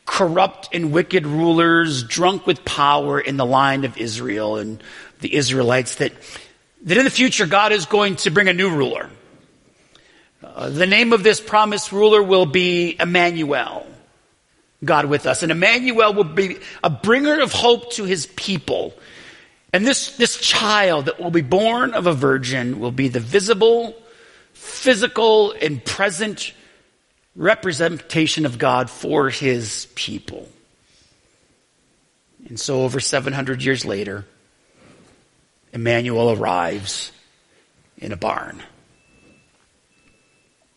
corrupt 0.08 0.70
and 0.72 0.90
wicked 0.90 1.26
rulers, 1.26 2.02
drunk 2.02 2.46
with 2.46 2.64
power 2.64 3.20
in 3.20 3.36
the 3.36 3.44
line 3.44 3.84
of 3.84 3.98
Israel 3.98 4.56
and 4.56 4.82
the 5.20 5.34
Israelites, 5.34 5.96
that, 5.96 6.12
that 6.84 6.96
in 6.96 7.04
the 7.04 7.10
future 7.10 7.44
God 7.44 7.72
is 7.72 7.84
going 7.84 8.16
to 8.16 8.30
bring 8.30 8.48
a 8.48 8.54
new 8.54 8.74
ruler. 8.74 9.10
Uh, 10.42 10.70
the 10.70 10.86
name 10.86 11.12
of 11.12 11.22
this 11.22 11.40
promised 11.40 11.92
ruler 11.92 12.22
will 12.22 12.46
be 12.46 12.96
Emmanuel, 12.98 13.86
God 14.82 15.04
with 15.04 15.26
us. 15.26 15.42
And 15.42 15.52
Emmanuel 15.52 16.14
will 16.14 16.24
be 16.24 16.56
a 16.82 16.88
bringer 16.88 17.40
of 17.40 17.52
hope 17.52 17.92
to 17.92 18.04
his 18.04 18.24
people. 18.24 18.94
And 19.74 19.86
this, 19.86 20.16
this 20.16 20.40
child 20.40 21.04
that 21.04 21.20
will 21.20 21.30
be 21.30 21.42
born 21.42 21.92
of 21.92 22.06
a 22.06 22.14
virgin 22.14 22.80
will 22.80 22.92
be 22.92 23.08
the 23.08 23.20
visible, 23.20 23.94
physical, 24.54 25.52
and 25.52 25.84
present 25.84 26.54
representation 27.38 28.44
of 28.44 28.58
God 28.58 28.90
for 28.90 29.30
his 29.30 29.86
people. 29.94 30.48
And 32.48 32.58
so, 32.58 32.82
over 32.82 33.00
700 33.00 33.62
years 33.62 33.84
later, 33.84 34.26
Emmanuel 35.72 36.32
arrives 36.32 37.12
in 37.98 38.12
a 38.12 38.16
barn. 38.16 38.62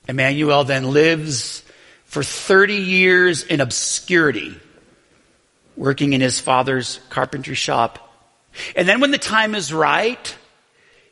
Emmanuel 0.07 0.63
then 0.63 0.91
lives 0.91 1.63
for 2.05 2.23
30 2.23 2.75
years 2.75 3.43
in 3.43 3.61
obscurity, 3.61 4.55
working 5.75 6.13
in 6.13 6.21
his 6.21 6.39
father's 6.39 6.99
carpentry 7.09 7.55
shop. 7.55 8.07
And 8.75 8.87
then, 8.87 8.99
when 8.99 9.11
the 9.11 9.17
time 9.17 9.55
is 9.55 9.73
right, 9.73 10.37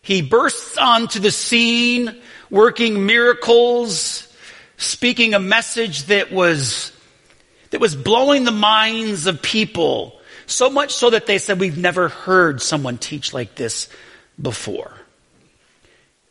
he 0.02 0.22
bursts 0.22 0.78
onto 0.78 1.20
the 1.20 1.32
scene, 1.32 2.16
working 2.52 3.06
miracles 3.06 4.19
speaking 4.80 5.34
a 5.34 5.40
message 5.40 6.06
that 6.06 6.32
was, 6.32 6.92
that 7.70 7.80
was 7.80 7.96
blowing 7.96 8.46
the 8.46 8.52
minds 8.52 9.28
of 9.28 9.42
people. 9.42 10.20
So 10.48 10.70
much 10.70 10.94
so 10.94 11.12
that 11.12 11.28
they 11.28 11.38
said, 11.38 11.60
we've 11.60 11.78
never 11.78 12.08
heard 12.08 12.62
someone 12.62 12.98
teach 12.98 13.34
like 13.34 13.56
this 13.56 13.90
before. 14.42 14.94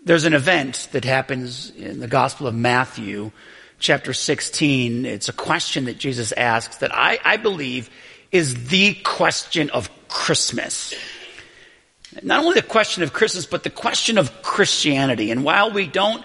There's 0.05 0.25
an 0.25 0.33
event 0.33 0.89
that 0.93 1.05
happens 1.05 1.71
in 1.71 2.01
the 2.01 2.09
Gospel 2.09 2.47
of 2.47 2.55
Matthew, 2.55 3.31
chapter 3.79 4.15
16. 4.15 5.05
It's 5.05 5.29
a 5.29 5.35
question 5.35 5.85
that 5.85 5.99
Jesus 5.99 6.33
asks 6.33 6.79
that 6.79 6.91
I, 6.95 7.19
I 7.23 7.37
believe 7.37 7.91
is 8.33 8.69
the 8.69 8.95
question 8.95 9.69
of 9.71 9.91
Christmas. 10.09 10.95
Not 12.23 12.41
only 12.41 12.55
the 12.55 12.67
question 12.67 13.03
of 13.03 13.13
Christmas, 13.13 13.45
but 13.45 13.63
the 13.63 13.71
question 13.71 14.17
of 14.17 14.43
Christianity. 14.43 15.31
And 15.31 15.45
while 15.45 15.71
we 15.71 15.87
don't 15.87 16.25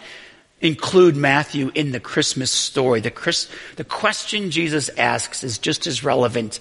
include 0.64 1.16
Matthew 1.16 1.72
in 1.76 1.92
the 1.92 2.00
Christmas 2.00 2.50
story. 2.50 3.02
The, 3.02 3.12
Chris, 3.12 3.50
the 3.76 3.84
question 3.84 4.50
Jesus 4.50 4.90
asks 4.98 5.44
is 5.44 5.60
just 5.60 5.86
as 5.86 6.04
relevant 6.04 6.60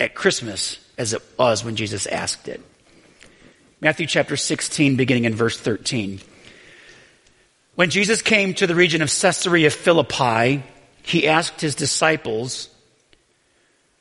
at 0.00 0.14
Christmas 0.14 0.78
as 0.98 1.14
it 1.14 1.22
was 1.38 1.64
when 1.64 1.76
Jesus 1.76 2.06
asked 2.06 2.48
it. 2.48 2.60
Matthew 3.80 4.06
chapter 4.06 4.36
16, 4.36 4.96
beginning 4.96 5.24
in 5.24 5.34
verse 5.34 5.58
13. 5.58 6.20
When 7.76 7.90
Jesus 7.90 8.22
came 8.22 8.54
to 8.54 8.66
the 8.66 8.74
region 8.74 9.02
of 9.02 9.08
Caesarea 9.08 9.70
Philippi, 9.70 10.62
he 11.02 11.28
asked 11.28 11.60
his 11.60 11.74
disciples, 11.74 12.68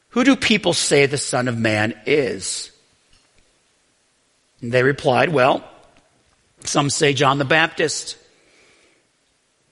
Who 0.09 0.23
do 0.23 0.35
people 0.35 0.73
say 0.73 1.05
the 1.05 1.17
Son 1.17 1.47
of 1.47 1.57
Man 1.57 1.93
is? 2.05 2.71
And 4.61 4.71
they 4.71 4.83
replied, 4.83 5.29
Well, 5.29 5.63
some 6.63 6.89
say 6.89 7.13
John 7.13 7.37
the 7.37 7.45
Baptist. 7.45 8.17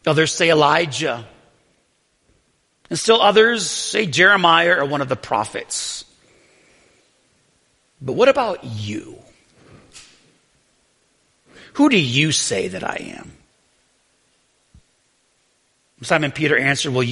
Others 0.06 0.34
say 0.34 0.50
Elijah. 0.50 1.26
And 2.90 2.98
still 2.98 3.22
others 3.22 3.70
say 3.70 4.06
Jeremiah 4.06 4.78
or 4.80 4.86
one 4.86 5.02
of 5.02 5.10
the 5.10 5.16
prophets. 5.16 6.06
But 8.02 8.14
what 8.14 8.30
about 8.30 8.64
you? 8.64 9.18
Who 11.74 11.90
do 11.90 12.00
you 12.00 12.32
say 12.32 12.70
that 12.70 12.84
I 12.84 13.16
am? 13.18 13.32
Simon 16.02 16.32
Peter 16.32 16.58
answered, 16.58 16.94
Well, 16.94 17.08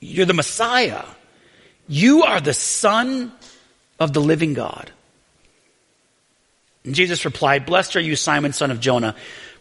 you're 0.00 0.26
the 0.26 0.34
Messiah. 0.34 1.04
You 1.88 2.24
are 2.24 2.40
the 2.40 2.54
Son 2.54 3.32
of 4.00 4.12
the 4.12 4.20
living 4.20 4.54
God. 4.54 4.90
And 6.84 6.94
Jesus 6.94 7.24
replied, 7.24 7.66
Blessed 7.66 7.96
are 7.96 8.00
you, 8.00 8.16
Simon, 8.16 8.52
son 8.52 8.70
of 8.70 8.80
Jonah, 8.80 9.16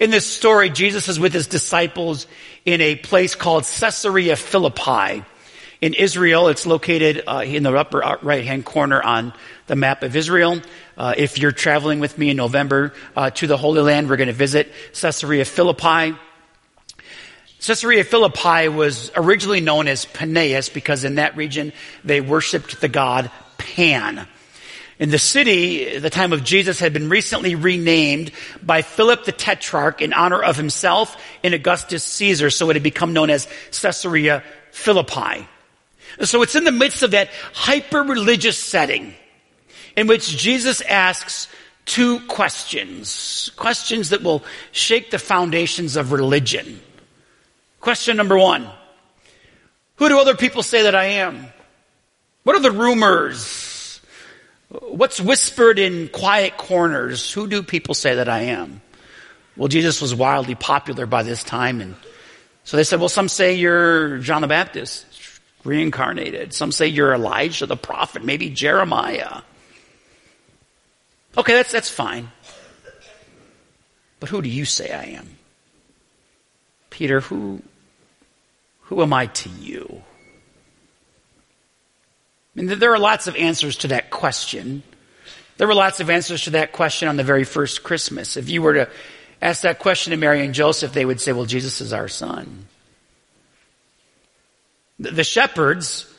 In 0.00 0.10
this 0.10 0.26
story, 0.26 0.70
Jesus 0.70 1.08
is 1.08 1.18
with 1.18 1.32
his 1.32 1.46
disciples 1.46 2.26
in 2.64 2.80
a 2.80 2.96
place 2.96 3.34
called 3.34 3.64
Caesarea 3.64 4.36
Philippi. 4.36 5.24
In 5.80 5.92
Israel, 5.94 6.48
it's 6.48 6.66
located 6.66 7.22
uh, 7.26 7.44
in 7.46 7.62
the 7.62 7.74
upper 7.74 8.18
right 8.22 8.44
hand 8.44 8.64
corner 8.64 9.02
on 9.02 9.34
the 9.66 9.76
map 9.76 10.02
of 10.02 10.16
Israel. 10.16 10.60
Uh, 10.96 11.14
if 11.16 11.38
you're 11.38 11.52
traveling 11.52 12.00
with 12.00 12.16
me 12.16 12.30
in 12.30 12.36
November 12.36 12.94
uh, 13.14 13.30
to 13.30 13.46
the 13.46 13.56
Holy 13.56 13.82
Land, 13.82 14.08
we're 14.08 14.16
going 14.16 14.28
to 14.28 14.32
visit 14.32 14.72
Caesarea 14.94 15.44
Philippi. 15.44 16.16
Caesarea 17.60 18.04
Philippi 18.04 18.68
was 18.68 19.10
originally 19.16 19.60
known 19.60 19.88
as 19.88 20.06
Paneas 20.06 20.72
because 20.72 21.04
in 21.04 21.16
that 21.16 21.36
region 21.36 21.72
they 22.04 22.20
worshipped 22.20 22.80
the 22.80 22.88
god 22.88 23.30
Pan. 23.58 24.26
In 24.98 25.10
the 25.10 25.18
city, 25.18 25.98
the 25.98 26.08
time 26.08 26.32
of 26.32 26.42
Jesus 26.42 26.80
had 26.80 26.94
been 26.94 27.10
recently 27.10 27.54
renamed 27.54 28.32
by 28.62 28.80
Philip 28.80 29.24
the 29.24 29.32
Tetrarch 29.32 30.00
in 30.00 30.14
honor 30.14 30.42
of 30.42 30.56
himself 30.56 31.22
and 31.44 31.52
Augustus 31.52 32.02
Caesar, 32.02 32.48
so 32.48 32.70
it 32.70 32.76
had 32.76 32.82
become 32.82 33.12
known 33.12 33.28
as 33.28 33.46
Caesarea 33.72 34.42
Philippi. 34.72 35.46
So 36.22 36.40
it's 36.40 36.54
in 36.54 36.64
the 36.64 36.72
midst 36.72 37.02
of 37.02 37.10
that 37.10 37.28
hyper-religious 37.52 38.58
setting 38.58 39.14
in 39.96 40.06
which 40.06 40.34
Jesus 40.34 40.80
asks 40.80 41.48
two 41.84 42.20
questions, 42.20 43.50
questions 43.56 44.10
that 44.10 44.22
will 44.22 44.42
shake 44.72 45.10
the 45.10 45.18
foundations 45.18 45.96
of 45.96 46.12
religion. 46.12 46.80
Question 47.80 48.16
number 48.16 48.38
one. 48.38 48.66
Who 49.96 50.08
do 50.08 50.18
other 50.18 50.36
people 50.36 50.62
say 50.62 50.84
that 50.84 50.94
I 50.94 51.04
am? 51.04 51.46
What 52.44 52.56
are 52.56 52.62
the 52.62 52.70
rumors? 52.70 53.65
What's 54.68 55.20
whispered 55.20 55.78
in 55.78 56.08
quiet 56.08 56.56
corners? 56.56 57.32
Who 57.32 57.46
do 57.46 57.62
people 57.62 57.94
say 57.94 58.16
that 58.16 58.28
I 58.28 58.40
am? 58.42 58.80
Well, 59.56 59.68
Jesus 59.68 60.02
was 60.02 60.14
wildly 60.14 60.54
popular 60.54 61.06
by 61.06 61.22
this 61.22 61.42
time 61.42 61.80
and 61.80 61.94
so 62.66 62.76
they 62.76 62.82
said, 62.82 62.98
well, 62.98 63.08
some 63.08 63.28
say 63.28 63.54
you're 63.54 64.18
John 64.18 64.42
the 64.42 64.48
Baptist, 64.48 65.06
reincarnated. 65.62 66.52
Some 66.52 66.72
say 66.72 66.88
you're 66.88 67.14
Elijah 67.14 67.64
the 67.64 67.76
prophet, 67.76 68.24
maybe 68.24 68.50
Jeremiah. 68.50 69.42
Okay, 71.38 71.54
that's, 71.54 71.70
that's 71.70 71.88
fine. 71.88 72.32
But 74.18 74.30
who 74.30 74.42
do 74.42 74.48
you 74.48 74.64
say 74.64 74.90
I 74.90 75.04
am? 75.16 75.28
Peter, 76.90 77.20
who, 77.20 77.62
who 78.80 79.00
am 79.00 79.12
I 79.12 79.26
to 79.26 79.48
you? 79.48 80.02
I 82.56 82.62
mean, 82.62 82.78
there 82.78 82.94
are 82.94 82.98
lots 82.98 83.26
of 83.26 83.36
answers 83.36 83.76
to 83.78 83.88
that 83.88 84.10
question. 84.10 84.82
There 85.58 85.66
were 85.66 85.74
lots 85.74 86.00
of 86.00 86.08
answers 86.08 86.44
to 86.44 86.50
that 86.50 86.72
question 86.72 87.08
on 87.08 87.16
the 87.16 87.24
very 87.24 87.44
first 87.44 87.82
Christmas. 87.82 88.36
If 88.36 88.48
you 88.48 88.62
were 88.62 88.74
to 88.74 88.88
ask 89.42 89.62
that 89.62 89.78
question 89.78 90.12
to 90.12 90.16
Mary 90.16 90.44
and 90.44 90.54
Joseph, 90.54 90.92
they 90.92 91.04
would 91.04 91.20
say, 91.20 91.32
well, 91.32 91.44
Jesus 91.44 91.80
is 91.80 91.92
our 91.92 92.08
son. 92.08 92.66
The 94.98 95.24
shepherds 95.24 96.12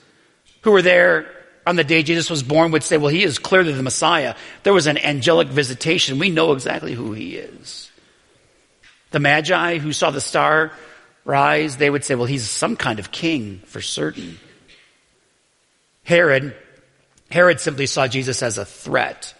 who 0.62 0.72
were 0.72 0.84
there 0.84 1.32
on 1.66 1.76
the 1.76 1.84
day 1.84 2.04
Jesus 2.04 2.30
was 2.30 2.44
born 2.44 2.72
would 2.72 2.84
say, 2.84 2.98
well, 2.98 3.10
he 3.10 3.24
is 3.24 3.40
clearly 3.40 3.74
the 3.74 3.82
Messiah. 3.84 4.36
There 4.62 4.74
was 4.74 4.86
an 4.86 5.00
angelic 5.00 5.48
visitation. 5.48 6.20
We 6.20 6.30
know 6.30 6.52
exactly 6.52 6.94
who 6.94 7.14
he 7.14 7.36
is. 7.36 7.92
The 9.10 9.20
Magi 9.20 9.80
who 9.80 9.92
saw 9.92 10.12
the 10.12 10.22
star 10.22 10.72
rise, 11.26 11.78
they 11.78 11.90
would 11.90 12.06
say, 12.06 12.14
well, 12.14 12.26
he's 12.26 12.48
some 12.48 12.76
kind 12.76 13.00
of 13.00 13.12
king 13.12 13.62
for 13.66 13.82
certain. 13.82 14.38
Herod, 16.08 16.56
Herod 17.30 17.60
simply 17.60 17.86
saw 17.86 18.08
Jesus 18.08 18.42
as 18.42 18.58
a 18.58 18.64
threat. 18.64 19.34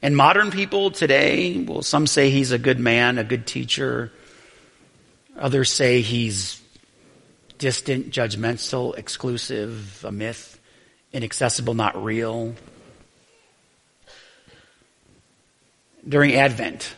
And 0.00 0.16
modern 0.16 0.50
people 0.50 0.90
today, 0.90 1.62
well, 1.62 1.82
some 1.82 2.06
say 2.06 2.30
he's 2.30 2.50
a 2.50 2.58
good 2.58 2.80
man, 2.80 3.18
a 3.18 3.24
good 3.24 3.46
teacher. 3.46 4.10
Others 5.36 5.70
say 5.70 6.00
he's 6.00 6.62
distant, 7.58 8.08
judgmental, 8.08 8.96
exclusive, 8.96 10.02
a 10.02 10.10
myth, 10.10 10.58
inaccessible, 11.12 11.74
not 11.74 12.02
real. 12.02 12.54
During 16.08 16.32
Advent, 16.36 16.94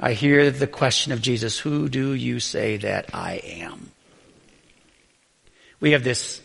I 0.00 0.14
hear 0.14 0.50
the 0.50 0.66
question 0.66 1.12
of 1.12 1.22
Jesus, 1.22 1.56
who 1.56 1.88
do 1.88 2.14
you 2.14 2.40
say 2.40 2.78
that 2.78 3.14
I 3.14 3.34
am? 3.44 3.92
We 5.78 5.92
have 5.92 6.02
this 6.02 6.41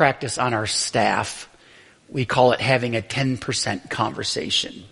practice 0.00 0.38
on 0.38 0.54
our 0.54 0.66
staff. 0.66 1.46
We 2.08 2.24
call 2.24 2.52
it 2.52 2.60
having 2.62 2.96
a 2.96 3.02
10% 3.02 3.90
conversation. 3.90 4.84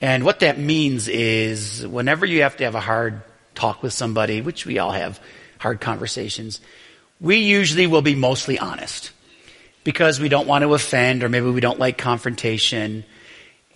And 0.00 0.24
what 0.24 0.40
that 0.40 0.58
means 0.58 1.08
is 1.08 1.86
whenever 1.86 2.24
you 2.24 2.40
have 2.40 2.56
to 2.56 2.64
have 2.64 2.74
a 2.74 2.80
hard 2.80 3.20
talk 3.54 3.82
with 3.82 3.92
somebody, 3.92 4.40
which 4.40 4.64
we 4.64 4.78
all 4.78 4.92
have 4.92 5.20
hard 5.58 5.82
conversations, 5.82 6.62
we 7.20 7.36
usually 7.36 7.86
will 7.86 8.00
be 8.00 8.14
mostly 8.14 8.58
honest 8.58 9.10
because 9.84 10.18
we 10.18 10.30
don't 10.30 10.48
want 10.48 10.62
to 10.62 10.72
offend 10.72 11.22
or 11.22 11.28
maybe 11.28 11.50
we 11.50 11.60
don't 11.60 11.78
like 11.78 11.98
confrontation. 11.98 13.04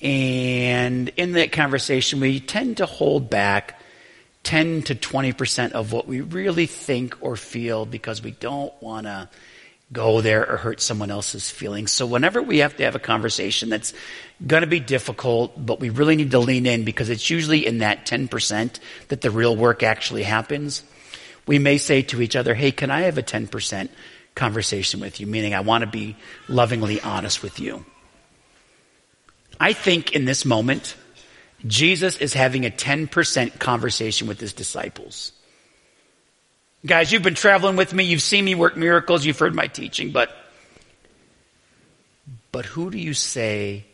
And 0.00 1.10
in 1.10 1.32
that 1.32 1.52
conversation, 1.52 2.20
we 2.20 2.40
tend 2.40 2.78
to 2.78 2.86
hold 2.86 3.28
back 3.28 3.78
10 4.44 4.84
to 4.84 4.94
20% 4.94 5.72
of 5.72 5.92
what 5.92 6.08
we 6.08 6.22
really 6.22 6.64
think 6.64 7.18
or 7.20 7.36
feel 7.36 7.84
because 7.84 8.22
we 8.22 8.30
don't 8.30 8.72
want 8.82 9.04
to 9.04 9.28
go 9.92 10.20
there 10.20 10.48
or 10.48 10.56
hurt 10.56 10.80
someone 10.80 11.10
else's 11.10 11.50
feelings. 11.50 11.92
So 11.92 12.06
whenever 12.06 12.42
we 12.42 12.58
have 12.58 12.76
to 12.76 12.84
have 12.84 12.94
a 12.94 13.00
conversation 13.00 13.68
that's 13.68 13.92
going 14.46 14.62
to 14.62 14.66
be 14.66 14.80
difficult, 14.80 15.52
but 15.64 15.80
we 15.80 15.90
really 15.90 16.16
need 16.16 16.30
to 16.30 16.38
lean 16.38 16.66
in 16.66 16.84
because 16.84 17.10
it's 17.10 17.28
usually 17.28 17.66
in 17.66 17.78
that 17.78 18.06
10% 18.06 18.78
that 19.08 19.20
the 19.20 19.30
real 19.30 19.54
work 19.54 19.82
actually 19.82 20.22
happens, 20.22 20.82
we 21.46 21.58
may 21.58 21.78
say 21.78 22.02
to 22.02 22.22
each 22.22 22.36
other, 22.36 22.54
Hey, 22.54 22.72
can 22.72 22.90
I 22.90 23.02
have 23.02 23.18
a 23.18 23.22
10% 23.22 23.88
conversation 24.34 25.00
with 25.00 25.20
you? 25.20 25.26
Meaning 25.26 25.54
I 25.54 25.60
want 25.60 25.82
to 25.82 25.90
be 25.90 26.16
lovingly 26.48 27.00
honest 27.00 27.42
with 27.42 27.60
you. 27.60 27.84
I 29.60 29.74
think 29.74 30.12
in 30.12 30.24
this 30.24 30.44
moment, 30.44 30.96
Jesus 31.66 32.16
is 32.16 32.32
having 32.34 32.64
a 32.64 32.70
10% 32.70 33.58
conversation 33.58 34.26
with 34.26 34.40
his 34.40 34.52
disciples. 34.52 35.32
Guys, 36.84 37.12
you've 37.12 37.22
been 37.22 37.34
traveling 37.34 37.76
with 37.76 37.94
me. 37.94 38.04
You've 38.04 38.22
seen 38.22 38.44
me 38.44 38.54
work 38.54 38.76
miracles. 38.76 39.24
You've 39.24 39.38
heard 39.38 39.54
my 39.54 39.68
teaching, 39.68 40.10
but, 40.10 40.36
but 42.50 42.64
who 42.64 42.90
do 42.90 42.98
you 42.98 43.14
say 43.14 43.84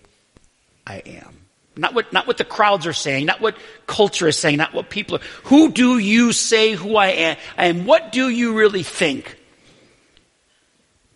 I 0.87 1.03
am? 1.05 1.35
Not 1.77 1.94
what, 1.94 2.12
not 2.12 2.27
what 2.27 2.38
the 2.38 2.44
crowds 2.44 2.87
are 2.87 2.92
saying, 2.92 3.27
not 3.27 3.40
what 3.40 3.57
culture 3.87 4.27
is 4.27 4.37
saying, 4.37 4.57
not 4.57 4.74
what 4.74 4.90
people 4.90 5.16
are. 5.16 5.22
Who 5.44 5.70
do 5.70 5.98
you 5.98 6.33
say 6.33 6.72
who 6.72 6.96
I 6.96 7.09
am? 7.09 7.37
And 7.57 7.87
what 7.87 8.11
do 8.11 8.29
you 8.29 8.59
really 8.59 8.83
think? 8.83 9.37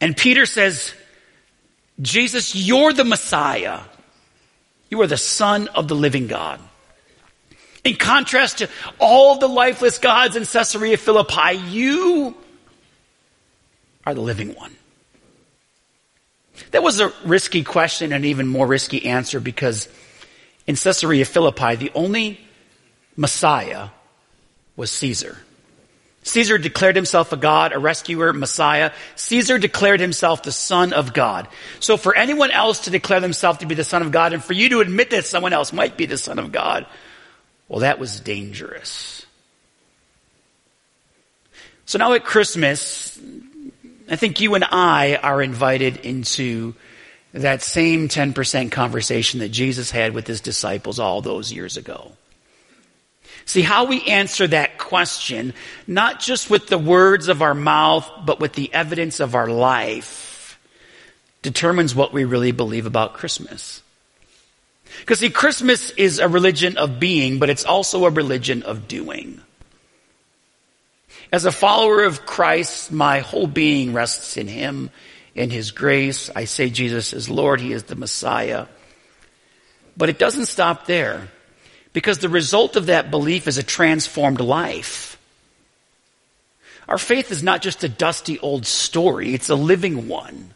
And 0.00 0.16
Peter 0.16 0.46
says, 0.46 0.94
Jesus, 2.00 2.54
you're 2.54 2.92
the 2.92 3.04
Messiah. 3.04 3.80
You 4.88 5.00
are 5.02 5.06
the 5.06 5.16
Son 5.16 5.68
of 5.68 5.88
the 5.88 5.96
living 5.96 6.26
God. 6.26 6.60
In 7.84 7.96
contrast 7.96 8.58
to 8.58 8.68
all 8.98 9.38
the 9.38 9.48
lifeless 9.48 9.98
gods 9.98 10.36
in 10.36 10.44
Caesarea 10.44 10.96
Philippi, 10.96 11.56
you 11.68 12.36
are 14.06 14.14
the 14.14 14.20
living 14.20 14.54
one. 14.54 14.76
That 16.70 16.82
was 16.82 17.00
a 17.00 17.12
risky 17.24 17.64
question 17.64 18.12
and 18.12 18.24
even 18.24 18.46
more 18.46 18.66
risky 18.66 19.06
answer 19.06 19.40
because 19.40 19.88
in 20.66 20.76
Caesarea 20.76 21.24
Philippi, 21.24 21.76
the 21.76 21.90
only 21.94 22.40
Messiah 23.16 23.88
was 24.76 24.90
Caesar. 24.92 25.38
Caesar 26.24 26.56
declared 26.56 26.94
himself 26.94 27.32
a 27.32 27.36
God, 27.36 27.72
a 27.72 27.78
rescuer, 27.78 28.32
Messiah. 28.32 28.92
Caesar 29.16 29.58
declared 29.58 29.98
himself 29.98 30.44
the 30.44 30.52
Son 30.52 30.92
of 30.92 31.12
God. 31.12 31.48
So 31.80 31.96
for 31.96 32.14
anyone 32.14 32.52
else 32.52 32.80
to 32.80 32.90
declare 32.90 33.20
themselves 33.20 33.58
to 33.58 33.66
be 33.66 33.74
the 33.74 33.82
Son 33.82 34.02
of 34.02 34.12
God 34.12 34.32
and 34.32 34.42
for 34.42 34.52
you 34.52 34.68
to 34.70 34.80
admit 34.80 35.10
that 35.10 35.26
someone 35.26 35.52
else 35.52 35.72
might 35.72 35.96
be 35.96 36.06
the 36.06 36.16
Son 36.16 36.38
of 36.38 36.52
God, 36.52 36.86
well, 37.72 37.80
that 37.80 37.98
was 37.98 38.20
dangerous. 38.20 39.24
So 41.86 41.98
now 41.98 42.12
at 42.12 42.22
Christmas, 42.22 43.18
I 44.10 44.16
think 44.16 44.42
you 44.42 44.54
and 44.54 44.62
I 44.70 45.16
are 45.16 45.40
invited 45.40 45.96
into 45.96 46.74
that 47.32 47.62
same 47.62 48.08
10% 48.08 48.70
conversation 48.72 49.40
that 49.40 49.48
Jesus 49.48 49.90
had 49.90 50.12
with 50.12 50.26
his 50.26 50.42
disciples 50.42 50.98
all 50.98 51.22
those 51.22 51.50
years 51.50 51.78
ago. 51.78 52.12
See, 53.46 53.62
how 53.62 53.86
we 53.86 54.02
answer 54.02 54.46
that 54.48 54.76
question, 54.76 55.54
not 55.86 56.20
just 56.20 56.50
with 56.50 56.66
the 56.66 56.76
words 56.76 57.28
of 57.28 57.40
our 57.40 57.54
mouth, 57.54 58.06
but 58.26 58.38
with 58.38 58.52
the 58.52 58.70
evidence 58.74 59.18
of 59.18 59.34
our 59.34 59.48
life, 59.48 60.58
determines 61.40 61.94
what 61.94 62.12
we 62.12 62.24
really 62.24 62.52
believe 62.52 62.84
about 62.84 63.14
Christmas. 63.14 63.81
Because 65.00 65.18
see, 65.18 65.30
Christmas 65.30 65.90
is 65.90 66.18
a 66.18 66.28
religion 66.28 66.76
of 66.76 67.00
being, 67.00 67.38
but 67.38 67.50
it's 67.50 67.64
also 67.64 68.04
a 68.04 68.10
religion 68.10 68.62
of 68.62 68.88
doing. 68.88 69.40
As 71.32 71.44
a 71.44 71.52
follower 71.52 72.04
of 72.04 72.26
Christ, 72.26 72.92
my 72.92 73.20
whole 73.20 73.46
being 73.46 73.94
rests 73.94 74.36
in 74.36 74.48
Him, 74.48 74.90
in 75.34 75.50
His 75.50 75.70
grace. 75.70 76.30
I 76.34 76.44
say 76.44 76.68
Jesus 76.68 77.12
is 77.12 77.30
Lord. 77.30 77.60
He 77.60 77.72
is 77.72 77.84
the 77.84 77.96
Messiah. 77.96 78.66
But 79.96 80.10
it 80.10 80.18
doesn't 80.18 80.46
stop 80.46 80.86
there. 80.86 81.28
Because 81.92 82.18
the 82.18 82.28
result 82.28 82.76
of 82.76 82.86
that 82.86 83.10
belief 83.10 83.48
is 83.48 83.58
a 83.58 83.62
transformed 83.62 84.40
life. 84.40 85.18
Our 86.88 86.98
faith 86.98 87.30
is 87.30 87.42
not 87.42 87.62
just 87.62 87.84
a 87.84 87.88
dusty 87.88 88.38
old 88.38 88.66
story, 88.66 89.34
it's 89.34 89.48
a 89.48 89.54
living 89.54 90.08
one. 90.08 90.54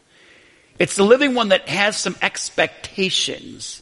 It's 0.77 0.95
the 0.95 1.03
living 1.03 1.33
one 1.33 1.49
that 1.49 1.67
has 1.67 1.97
some 1.97 2.15
expectations. 2.21 3.81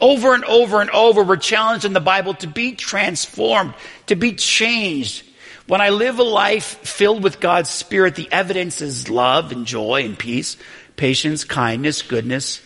Over 0.00 0.34
and 0.34 0.44
over 0.44 0.80
and 0.80 0.90
over, 0.90 1.22
we're 1.22 1.36
challenged 1.36 1.84
in 1.84 1.92
the 1.92 2.00
Bible 2.00 2.34
to 2.34 2.46
be 2.46 2.72
transformed, 2.74 3.74
to 4.06 4.16
be 4.16 4.34
changed. 4.34 5.24
When 5.66 5.80
I 5.80 5.88
live 5.88 6.18
a 6.18 6.22
life 6.22 6.64
filled 6.86 7.22
with 7.22 7.40
God's 7.40 7.70
Spirit, 7.70 8.14
the 8.14 8.30
evidence 8.30 8.80
is 8.80 9.08
love 9.08 9.52
and 9.52 9.66
joy 9.66 10.04
and 10.04 10.18
peace, 10.18 10.56
patience, 10.96 11.44
kindness, 11.44 12.02
goodness, 12.02 12.60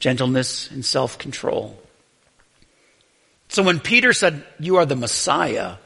gentleness, 0.00 0.70
and 0.70 0.84
self 0.84 1.18
control. 1.18 1.78
So 3.48 3.62
when 3.62 3.80
Peter 3.80 4.12
said, 4.12 4.44
You 4.58 4.76
are 4.76 4.86
the 4.86 4.96
Messiah, 4.96 5.76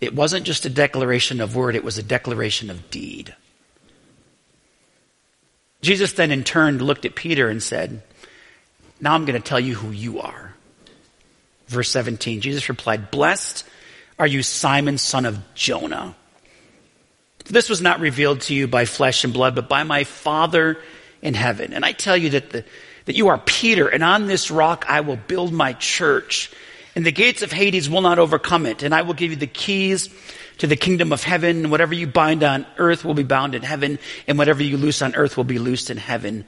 it 0.00 0.14
wasn't 0.14 0.46
just 0.46 0.66
a 0.66 0.70
declaration 0.70 1.40
of 1.40 1.56
word, 1.56 1.74
it 1.74 1.84
was 1.84 1.98
a 1.98 2.02
declaration 2.02 2.70
of 2.70 2.90
deed. 2.90 3.34
Jesus 5.82 6.12
then 6.12 6.30
in 6.30 6.44
turn 6.44 6.78
looked 6.78 7.04
at 7.04 7.14
Peter 7.14 7.48
and 7.48 7.62
said, 7.62 8.02
Now 9.00 9.14
I'm 9.14 9.24
going 9.24 9.40
to 9.40 9.46
tell 9.46 9.60
you 9.60 9.74
who 9.74 9.90
you 9.90 10.20
are. 10.20 10.54
Verse 11.68 11.90
17, 11.90 12.40
Jesus 12.40 12.68
replied, 12.68 13.10
Blessed 13.10 13.64
are 14.18 14.26
you, 14.26 14.42
Simon, 14.42 14.98
son 14.98 15.26
of 15.26 15.38
Jonah. 15.54 16.14
This 17.44 17.68
was 17.68 17.80
not 17.80 18.00
revealed 18.00 18.40
to 18.42 18.54
you 18.54 18.66
by 18.66 18.84
flesh 18.84 19.24
and 19.24 19.32
blood, 19.32 19.54
but 19.54 19.68
by 19.68 19.82
my 19.82 20.04
Father 20.04 20.78
in 21.22 21.34
heaven. 21.34 21.72
And 21.72 21.84
I 21.84 21.92
tell 21.92 22.16
you 22.16 22.30
that, 22.30 22.50
the, 22.50 22.64
that 23.04 23.16
you 23.16 23.28
are 23.28 23.38
Peter, 23.38 23.88
and 23.88 24.02
on 24.02 24.26
this 24.26 24.50
rock 24.50 24.84
I 24.88 25.00
will 25.00 25.16
build 25.16 25.52
my 25.52 25.72
church 25.74 26.50
and 26.96 27.04
the 27.04 27.12
gates 27.12 27.42
of 27.42 27.52
Hades 27.52 27.90
will 27.90 28.00
not 28.00 28.18
overcome 28.18 28.64
it. 28.64 28.82
And 28.82 28.94
I 28.94 29.02
will 29.02 29.12
give 29.12 29.30
you 29.30 29.36
the 29.36 29.46
keys 29.46 30.08
to 30.58 30.66
the 30.66 30.76
kingdom 30.76 31.12
of 31.12 31.22
heaven. 31.22 31.58
And 31.58 31.70
whatever 31.70 31.92
you 31.92 32.06
bind 32.06 32.42
on 32.42 32.64
earth 32.78 33.04
will 33.04 33.14
be 33.14 33.22
bound 33.22 33.54
in 33.54 33.62
heaven, 33.62 33.98
and 34.26 34.38
whatever 34.38 34.62
you 34.62 34.78
loose 34.78 35.02
on 35.02 35.14
earth 35.14 35.36
will 35.36 35.44
be 35.44 35.58
loosed 35.58 35.90
in 35.90 35.98
heaven. 35.98 36.46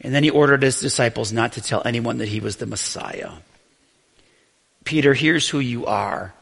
And 0.00 0.14
then 0.14 0.22
he 0.22 0.30
ordered 0.30 0.62
his 0.62 0.80
disciples 0.80 1.32
not 1.32 1.52
to 1.52 1.62
tell 1.62 1.82
anyone 1.84 2.18
that 2.18 2.28
he 2.28 2.40
was 2.40 2.56
the 2.56 2.66
Messiah. 2.66 3.32
Peter, 4.84 5.12
here's 5.12 5.48
who 5.48 5.58
you 5.58 5.86
are. 5.86 6.32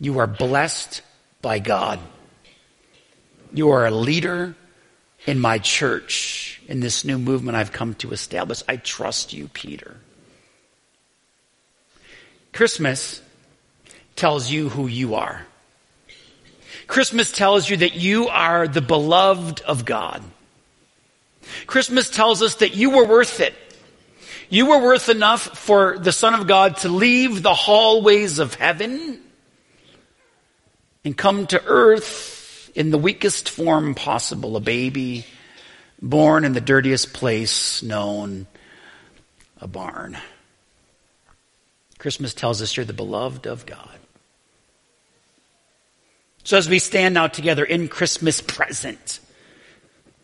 You 0.00 0.18
are 0.18 0.26
blessed 0.26 1.02
by 1.40 1.60
God. 1.60 2.00
You 3.52 3.70
are 3.70 3.86
a 3.86 3.90
leader 3.90 4.54
in 5.26 5.38
my 5.38 5.58
church, 5.58 6.60
in 6.68 6.80
this 6.80 7.04
new 7.04 7.18
movement 7.18 7.56
I've 7.56 7.72
come 7.72 7.94
to 7.94 8.12
establish. 8.12 8.62
I 8.68 8.76
trust 8.76 9.32
you, 9.32 9.48
Peter. 9.48 9.96
Christmas 12.52 13.20
tells 14.14 14.50
you 14.50 14.68
who 14.68 14.86
you 14.86 15.14
are. 15.14 15.46
Christmas 16.86 17.32
tells 17.32 17.68
you 17.68 17.78
that 17.78 17.94
you 17.94 18.28
are 18.28 18.68
the 18.68 18.80
beloved 18.80 19.60
of 19.62 19.84
God. 19.84 20.22
Christmas 21.66 22.10
tells 22.10 22.42
us 22.42 22.56
that 22.56 22.74
you 22.74 22.90
were 22.90 23.06
worth 23.06 23.40
it. 23.40 23.54
You 24.48 24.66
were 24.66 24.82
worth 24.82 25.08
enough 25.08 25.42
for 25.58 25.98
the 25.98 26.12
Son 26.12 26.34
of 26.34 26.46
God 26.46 26.78
to 26.78 26.88
leave 26.88 27.42
the 27.42 27.54
hallways 27.54 28.38
of 28.38 28.54
heaven 28.54 29.20
and 31.04 31.16
come 31.16 31.46
to 31.48 31.62
earth 31.64 32.70
in 32.74 32.90
the 32.90 32.98
weakest 32.98 33.48
form 33.48 33.94
possible, 33.94 34.56
a 34.56 34.60
baby 34.60 35.24
born 36.00 36.44
in 36.44 36.52
the 36.52 36.60
dirtiest 36.60 37.12
place 37.12 37.82
known, 37.82 38.46
a 39.60 39.66
barn. 39.66 40.16
Christmas 41.98 42.34
tells 42.34 42.60
us 42.60 42.76
you're 42.76 42.86
the 42.86 42.92
beloved 42.92 43.46
of 43.46 43.66
God. 43.66 43.98
So 46.44 46.56
as 46.56 46.68
we 46.68 46.78
stand 46.78 47.14
now 47.14 47.26
together 47.26 47.64
in 47.64 47.88
Christmas 47.88 48.40
present, 48.40 49.18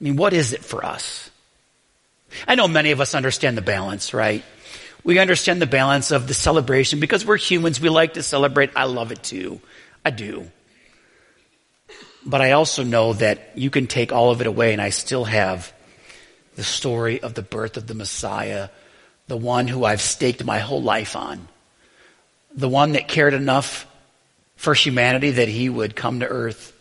I 0.03 0.05
mean, 0.05 0.17
what 0.17 0.33
is 0.33 0.53
it 0.53 0.65
for 0.65 0.85
us? 0.85 1.31
I 2.49 2.57
know 2.57 2.67
many 2.67 2.91
of 2.91 3.01
us 3.01 3.15
understand 3.15 3.57
the 3.57 3.63
balance, 3.63 4.13
right? 4.13 4.43
We 5.05 5.19
understand 5.19 5.63
the 5.63 5.67
balance 5.67 6.11
of 6.11 6.27
the 6.27 6.35
celebration 6.35 6.99
because 6.99 7.25
we're 7.25 7.37
humans. 7.37 7.81
We 7.81 7.89
like 7.89 8.15
to 8.15 8.23
celebrate. 8.23 8.71
I 8.77 8.85
love 8.85 9.13
it 9.13 9.23
too. 9.23 9.61
I 10.05 10.11
do. 10.11 10.51
But 12.27 12.41
I 12.41 12.53
also 12.53 12.83
know 12.83 13.13
that 13.15 13.53
you 13.55 13.71
can 13.71 13.87
take 13.87 14.13
all 14.13 14.31
of 14.31 14.41
it 14.41 14.47
away 14.47 14.73
and 14.73 14.83
I 14.83 14.91
still 14.91 15.25
have 15.25 15.73
the 16.57 16.65
story 16.65 17.23
of 17.23 17.35
the 17.35 17.43
birth 17.43 17.77
of 17.77 17.87
the 17.87 17.95
Messiah, 17.95 18.69
the 19.29 19.37
one 19.37 19.69
who 19.69 19.85
I've 19.85 20.03
staked 20.03 20.45
my 20.45 20.59
whole 20.59 20.83
life 20.83 21.17
on 21.17 21.49
the 22.55 22.69
one 22.69 22.93
that 22.93 23.09
cared 23.09 23.35
enough 23.35 23.87
for 24.57 24.75
humanity 24.75 25.33
that 25.33 25.49
he 25.49 25.69
would 25.69 25.97
come 25.97 26.21
to 26.21 26.27
earth 26.27 26.73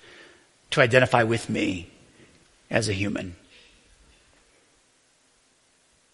to 0.71 0.81
identify 0.81 1.23
with 1.23 1.49
me 1.49 1.90
as 2.71 2.89
a 2.89 2.93
human. 2.93 3.35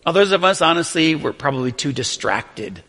Others 0.05 0.31
of 0.31 0.43
us, 0.43 0.61
honestly, 0.61 1.15
we're 1.15 1.33
probably 1.33 1.71
too 1.71 1.93
distracted 1.93 2.83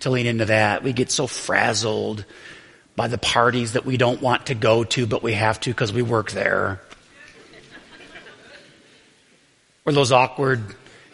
to 0.00 0.10
lean 0.10 0.26
into 0.26 0.44
that. 0.46 0.82
We 0.82 0.92
get 0.92 1.10
so 1.10 1.26
frazzled 1.26 2.24
by 2.94 3.08
the 3.08 3.18
parties 3.18 3.72
that 3.72 3.86
we 3.86 3.96
don't 3.96 4.20
want 4.20 4.46
to 4.46 4.54
go 4.54 4.84
to, 4.84 5.06
but 5.06 5.22
we 5.22 5.32
have 5.32 5.58
to 5.60 5.70
because 5.70 5.92
we 5.92 6.02
work 6.02 6.30
there. 6.32 6.80
or 9.86 9.92
those 9.92 10.12
awkward 10.12 10.60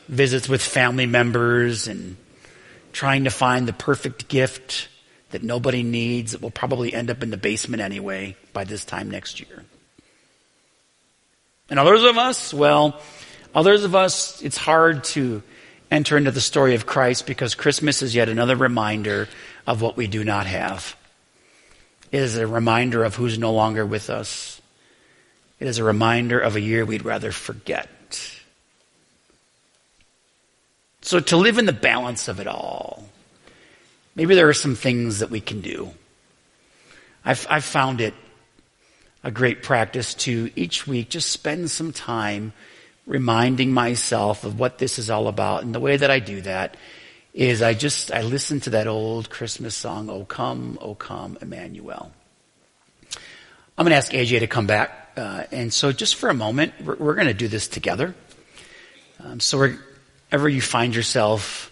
visits 0.09 0.49
with 0.49 0.63
family 0.63 1.07
members 1.07 1.87
and 1.87 2.17
trying 2.93 3.25
to 3.25 3.31
find 3.31 3.69
the 3.69 3.73
perfect 3.73 4.29
gift 4.29 4.89
that 5.31 5.43
nobody 5.43 5.83
needs 5.83 6.33
that 6.33 6.41
will 6.41 6.51
probably 6.51 6.95
end 6.95 7.11
up 7.11 7.23
in 7.23 7.31
the 7.31 7.37
basement 7.37 7.83
anyway 7.83 8.35
by 8.55 8.65
this 8.65 8.85
time 8.87 9.11
next 9.11 9.39
year. 9.39 9.65
And 11.71 11.79
others 11.79 12.03
of 12.03 12.17
us, 12.17 12.55
well, 12.55 13.01
others 13.55 13.85
of 13.85 13.95
us, 13.95 14.43
it's 14.43 14.57
hard 14.57 15.05
to 15.05 15.43
enter 15.91 16.17
into 16.17 16.31
the 16.31 16.41
story 16.41 16.75
of 16.75 16.87
Christ 16.87 17.27
because 17.27 17.55
Christmas 17.55 18.03
is 18.03 18.15
yet 18.15 18.29
another 18.29 18.57
reminder 18.57 19.29
of 19.67 19.83
what 19.83 19.97
we 19.97 20.07
do 20.07 20.25
not 20.25 20.47
have. 20.47 20.97
It 22.11 22.21
is 22.21 22.37
a 22.37 22.47
reminder 22.47 23.05
of 23.05 23.15
who's 23.15 23.39
no 23.39 23.53
longer 23.53 23.85
with 23.85 24.09
us. 24.09 24.61
It 25.61 25.67
is 25.67 25.79
a 25.79 25.85
reminder 25.85 26.39
of 26.39 26.57
a 26.57 26.61
year 26.61 26.85
we'd 26.85 27.05
rather 27.05 27.33
forget. 27.33 27.89
So 31.03 31.21
to 31.21 31.37
live 31.37 31.59
in 31.59 31.67
the 31.67 31.73
balance 31.73 32.29
of 32.29 32.41
it 32.41 32.47
all, 32.47 33.05
maybe 34.15 34.35
there 34.35 34.49
are 34.49 34.55
some 34.55 34.75
things 34.75 35.19
that 35.19 35.31
we 35.31 35.41
can 35.41 35.61
do. 35.61 35.91
I've, 37.25 37.47
I've 37.51 37.65
found 37.65 38.01
it 38.01 38.15
a 39.29 39.31
great 39.31 39.63
practice 39.63 40.15
to 40.15 40.51
each 40.57 40.87
week 40.87 41.11
just 41.11 41.29
spend 41.29 41.71
some 41.71 41.93
time 41.93 42.51
reminding 43.07 43.71
myself 43.71 44.43
of 44.43 44.59
what 44.59 44.79
this 44.79 44.99
is 44.99 45.11
all 45.11 45.29
about. 45.29 45.63
And 45.63 45.75
the 45.75 45.81
way 45.81 45.99
that 45.99 46.11
I 46.11 46.19
do 46.19 46.41
that 46.41 46.79
is 47.35 47.61
I 47.61 47.75
just, 47.75 48.11
I 48.11 48.23
listen 48.23 48.59
to 48.61 48.71
that 48.71 48.87
old 48.87 49.29
Christmas 49.29 49.77
song, 49.77 50.09
O 50.09 50.25
come, 50.25 50.79
O 50.81 50.95
come, 50.95 51.37
Emmanuel. 51.43 52.11
I'm 53.77 53.85
going 53.85 53.91
to 53.91 53.97
ask 53.97 54.13
AJ 54.13 54.39
to 54.39 54.47
come 54.47 54.67
back. 54.67 55.13
Uh, 55.15 55.45
and 55.53 55.75
so 55.75 55.93
just 55.93 56.15
for 56.15 56.31
a 56.31 56.35
moment, 56.35 56.73
we're, 56.83 56.97
we're 56.97 57.15
going 57.15 57.27
to 57.27 57.35
do 57.35 57.49
this 57.49 57.69
together. 57.69 58.15
Um, 59.23 59.41
so 59.41 59.59
wherever 59.59 60.49
you 60.49 60.63
find 60.63 60.97
yourself 60.97 61.71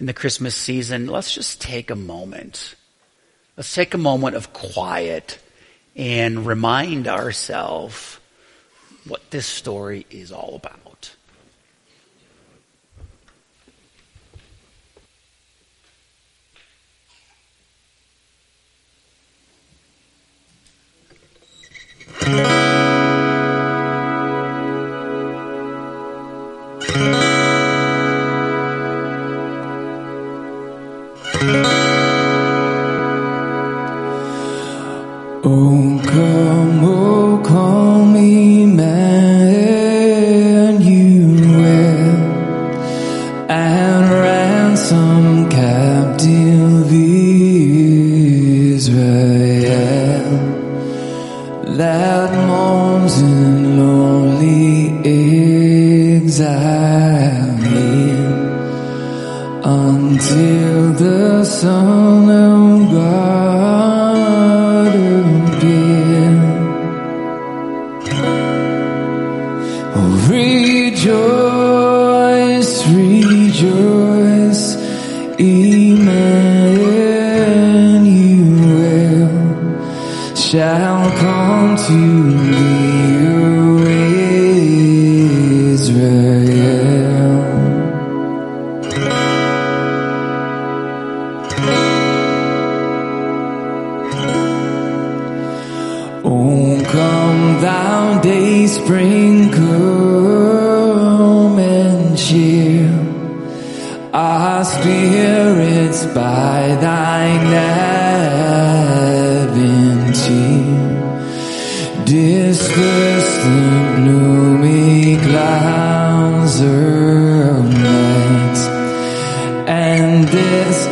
in 0.00 0.06
the 0.06 0.14
Christmas 0.14 0.54
season, 0.54 1.06
let's 1.06 1.34
just 1.34 1.60
take 1.60 1.90
a 1.90 1.96
moment. 1.96 2.76
Let's 3.58 3.74
take 3.74 3.92
a 3.92 3.98
moment 3.98 4.36
of 4.36 4.54
quiet 4.54 5.38
and 5.96 6.46
remind 6.46 7.06
ourselves 7.08 8.18
what 9.06 9.30
this 9.30 9.46
story 9.46 10.06
is 10.10 10.32
all 10.32 10.54
about. 10.56 11.16
Come, 81.16 81.78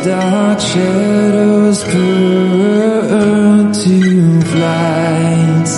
dark 0.03 0.59
shadows 0.59 1.83
turn 1.83 3.71
to 3.71 4.41
flight. 4.41 5.69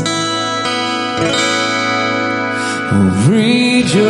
Oh, 2.96 3.26
rejoice, 3.30 4.10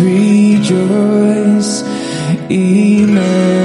rejoice, 0.00 1.72
amen. 2.50 3.61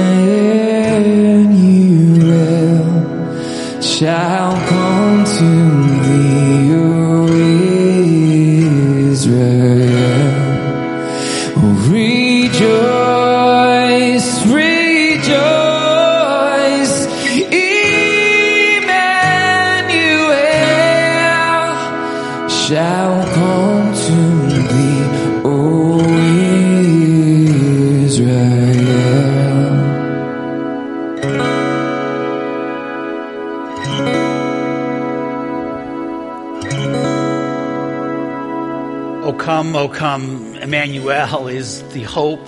Emmanuel 41.10 41.48
is 41.48 41.82
the 41.94 42.02
hope 42.02 42.46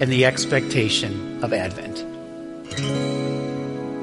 and 0.00 0.10
the 0.10 0.24
expectation 0.24 1.44
of 1.44 1.52
Advent. 1.52 2.02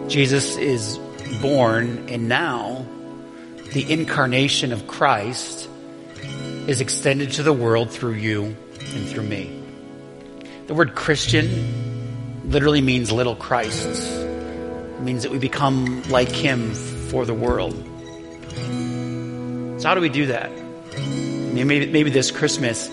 Jesus 0.07 0.55
is 0.57 0.99
born, 1.41 2.07
and 2.07 2.29
now 2.29 2.85
the 3.73 3.91
incarnation 3.91 4.71
of 4.71 4.85
Christ 4.85 5.67
is 6.67 6.79
extended 6.79 7.31
to 7.33 7.43
the 7.43 7.53
world 7.53 7.89
through 7.89 8.13
you 8.13 8.55
and 8.93 9.09
through 9.09 9.23
me. 9.23 9.63
The 10.67 10.75
word 10.75 10.93
Christian 10.93 12.51
literally 12.51 12.81
means 12.81 13.11
little 13.11 13.35
Christs. 13.35 14.07
It 14.09 15.01
means 15.01 15.23
that 15.23 15.31
we 15.31 15.39
become 15.39 16.03
like 16.03 16.29
Him 16.29 16.75
for 17.09 17.25
the 17.25 17.33
world. 17.33 17.73
So, 19.81 19.87
how 19.87 19.95
do 19.95 20.01
we 20.01 20.09
do 20.09 20.27
that? 20.27 20.51
Maybe, 20.99 21.87
maybe 21.87 22.11
this 22.11 22.29
Christmas, 22.29 22.89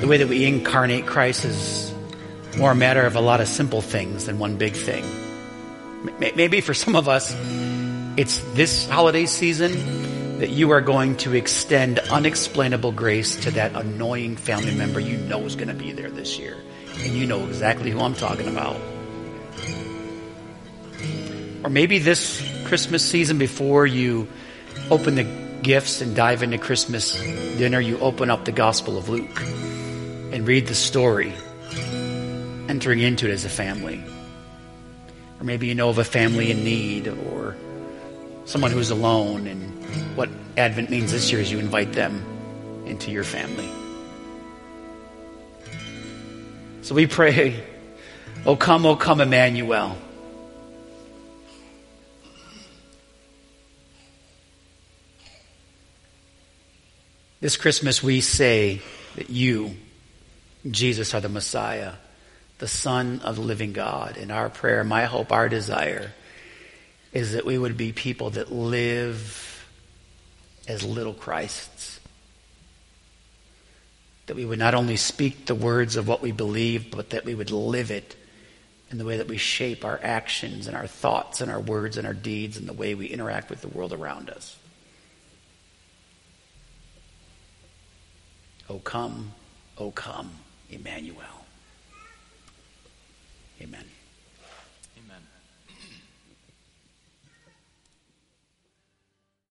the 0.00 0.06
way 0.06 0.16
that 0.16 0.28
we 0.28 0.46
incarnate 0.46 1.06
Christ 1.06 1.44
is 1.44 1.92
more 2.56 2.72
a 2.72 2.74
matter 2.74 3.02
of 3.02 3.16
a 3.16 3.20
lot 3.20 3.40
of 3.40 3.48
simple 3.48 3.82
things 3.82 4.26
than 4.26 4.38
one 4.38 4.56
big 4.56 4.72
thing. 4.72 5.04
Maybe 6.18 6.62
for 6.62 6.72
some 6.72 6.96
of 6.96 7.06
us, 7.06 7.36
it's 8.16 8.40
this 8.54 8.88
holiday 8.88 9.26
season 9.26 10.38
that 10.38 10.48
you 10.48 10.70
are 10.70 10.80
going 10.80 11.16
to 11.18 11.34
extend 11.34 11.98
unexplainable 11.98 12.92
grace 12.92 13.36
to 13.36 13.50
that 13.52 13.74
annoying 13.74 14.36
family 14.36 14.74
member 14.74 15.00
you 15.00 15.18
know 15.18 15.44
is 15.44 15.54
going 15.54 15.68
to 15.68 15.74
be 15.74 15.92
there 15.92 16.10
this 16.10 16.38
year. 16.38 16.56
And 17.00 17.12
you 17.12 17.26
know 17.26 17.46
exactly 17.46 17.90
who 17.90 18.00
I'm 18.00 18.14
talking 18.14 18.48
about. 18.48 18.80
Or 21.62 21.68
maybe 21.68 21.98
this 21.98 22.40
Christmas 22.64 23.06
season 23.06 23.36
before 23.36 23.86
you 23.86 24.28
open 24.90 25.14
the 25.14 25.24
gifts 25.62 26.00
and 26.00 26.16
dive 26.16 26.42
into 26.42 26.56
Christmas 26.56 27.20
dinner, 27.20 27.80
you 27.80 27.98
open 27.98 28.30
up 28.30 28.46
the 28.46 28.52
Gospel 28.52 28.96
of 28.96 29.10
Luke 29.10 29.42
and 30.32 30.46
read 30.46 30.66
the 30.66 30.74
story, 30.74 31.32
entering 32.68 33.00
into 33.00 33.28
it 33.28 33.32
as 33.32 33.44
a 33.44 33.48
family. 33.48 34.02
Or 35.40 35.44
maybe 35.44 35.66
you 35.66 35.74
know 35.74 35.88
of 35.88 35.98
a 35.98 36.04
family 36.04 36.50
in 36.50 36.64
need 36.64 37.08
or 37.08 37.56
someone 38.44 38.70
who's 38.70 38.90
alone, 38.90 39.46
and 39.46 40.16
what 40.16 40.28
Advent 40.56 40.90
means 40.90 41.12
this 41.12 41.30
year 41.30 41.40
is 41.40 41.50
you 41.50 41.58
invite 41.58 41.92
them 41.92 42.24
into 42.86 43.10
your 43.10 43.24
family. 43.24 43.68
So 46.82 46.94
we 46.94 47.06
pray, 47.06 47.62
O 48.44 48.56
come, 48.56 48.84
O 48.86 48.96
come, 48.96 49.20
Emmanuel. 49.20 49.96
This 57.40 57.56
Christmas, 57.56 58.02
we 58.02 58.20
say 58.20 58.82
that 59.16 59.30
you, 59.30 59.74
Jesus, 60.68 61.14
are 61.14 61.20
the 61.20 61.28
Messiah, 61.28 61.92
the 62.58 62.68
Son 62.68 63.20
of 63.24 63.36
the 63.36 63.42
living 63.42 63.72
God. 63.72 64.16
And 64.16 64.30
our 64.30 64.50
prayer, 64.50 64.84
my 64.84 65.04
hope, 65.04 65.32
our 65.32 65.48
desire 65.48 66.12
is 67.12 67.32
that 67.32 67.46
we 67.46 67.56
would 67.56 67.76
be 67.76 67.92
people 67.92 68.30
that 68.30 68.52
live 68.52 69.66
as 70.68 70.84
little 70.84 71.14
Christs. 71.14 72.00
That 74.26 74.36
we 74.36 74.44
would 74.44 74.58
not 74.58 74.74
only 74.74 74.96
speak 74.96 75.46
the 75.46 75.54
words 75.54 75.96
of 75.96 76.06
what 76.06 76.22
we 76.22 76.32
believe, 76.32 76.90
but 76.90 77.10
that 77.10 77.24
we 77.24 77.34
would 77.34 77.50
live 77.50 77.90
it 77.90 78.14
in 78.90 78.98
the 78.98 79.04
way 79.04 79.16
that 79.16 79.28
we 79.28 79.36
shape 79.36 79.84
our 79.84 79.98
actions 80.02 80.66
and 80.66 80.76
our 80.76 80.86
thoughts 80.86 81.40
and 81.40 81.50
our 81.50 81.60
words 81.60 81.96
and 81.96 82.06
our 82.06 82.14
deeds 82.14 82.56
and 82.56 82.68
the 82.68 82.72
way 82.72 82.94
we 82.94 83.06
interact 83.06 83.48
with 83.48 83.60
the 83.60 83.68
world 83.68 83.92
around 83.92 84.30
us. 84.30 84.56
Oh, 88.68 88.78
come, 88.78 89.32
oh, 89.78 89.90
come, 89.90 90.30
Emmanuel. 90.70 91.44
Amen. 93.60 93.89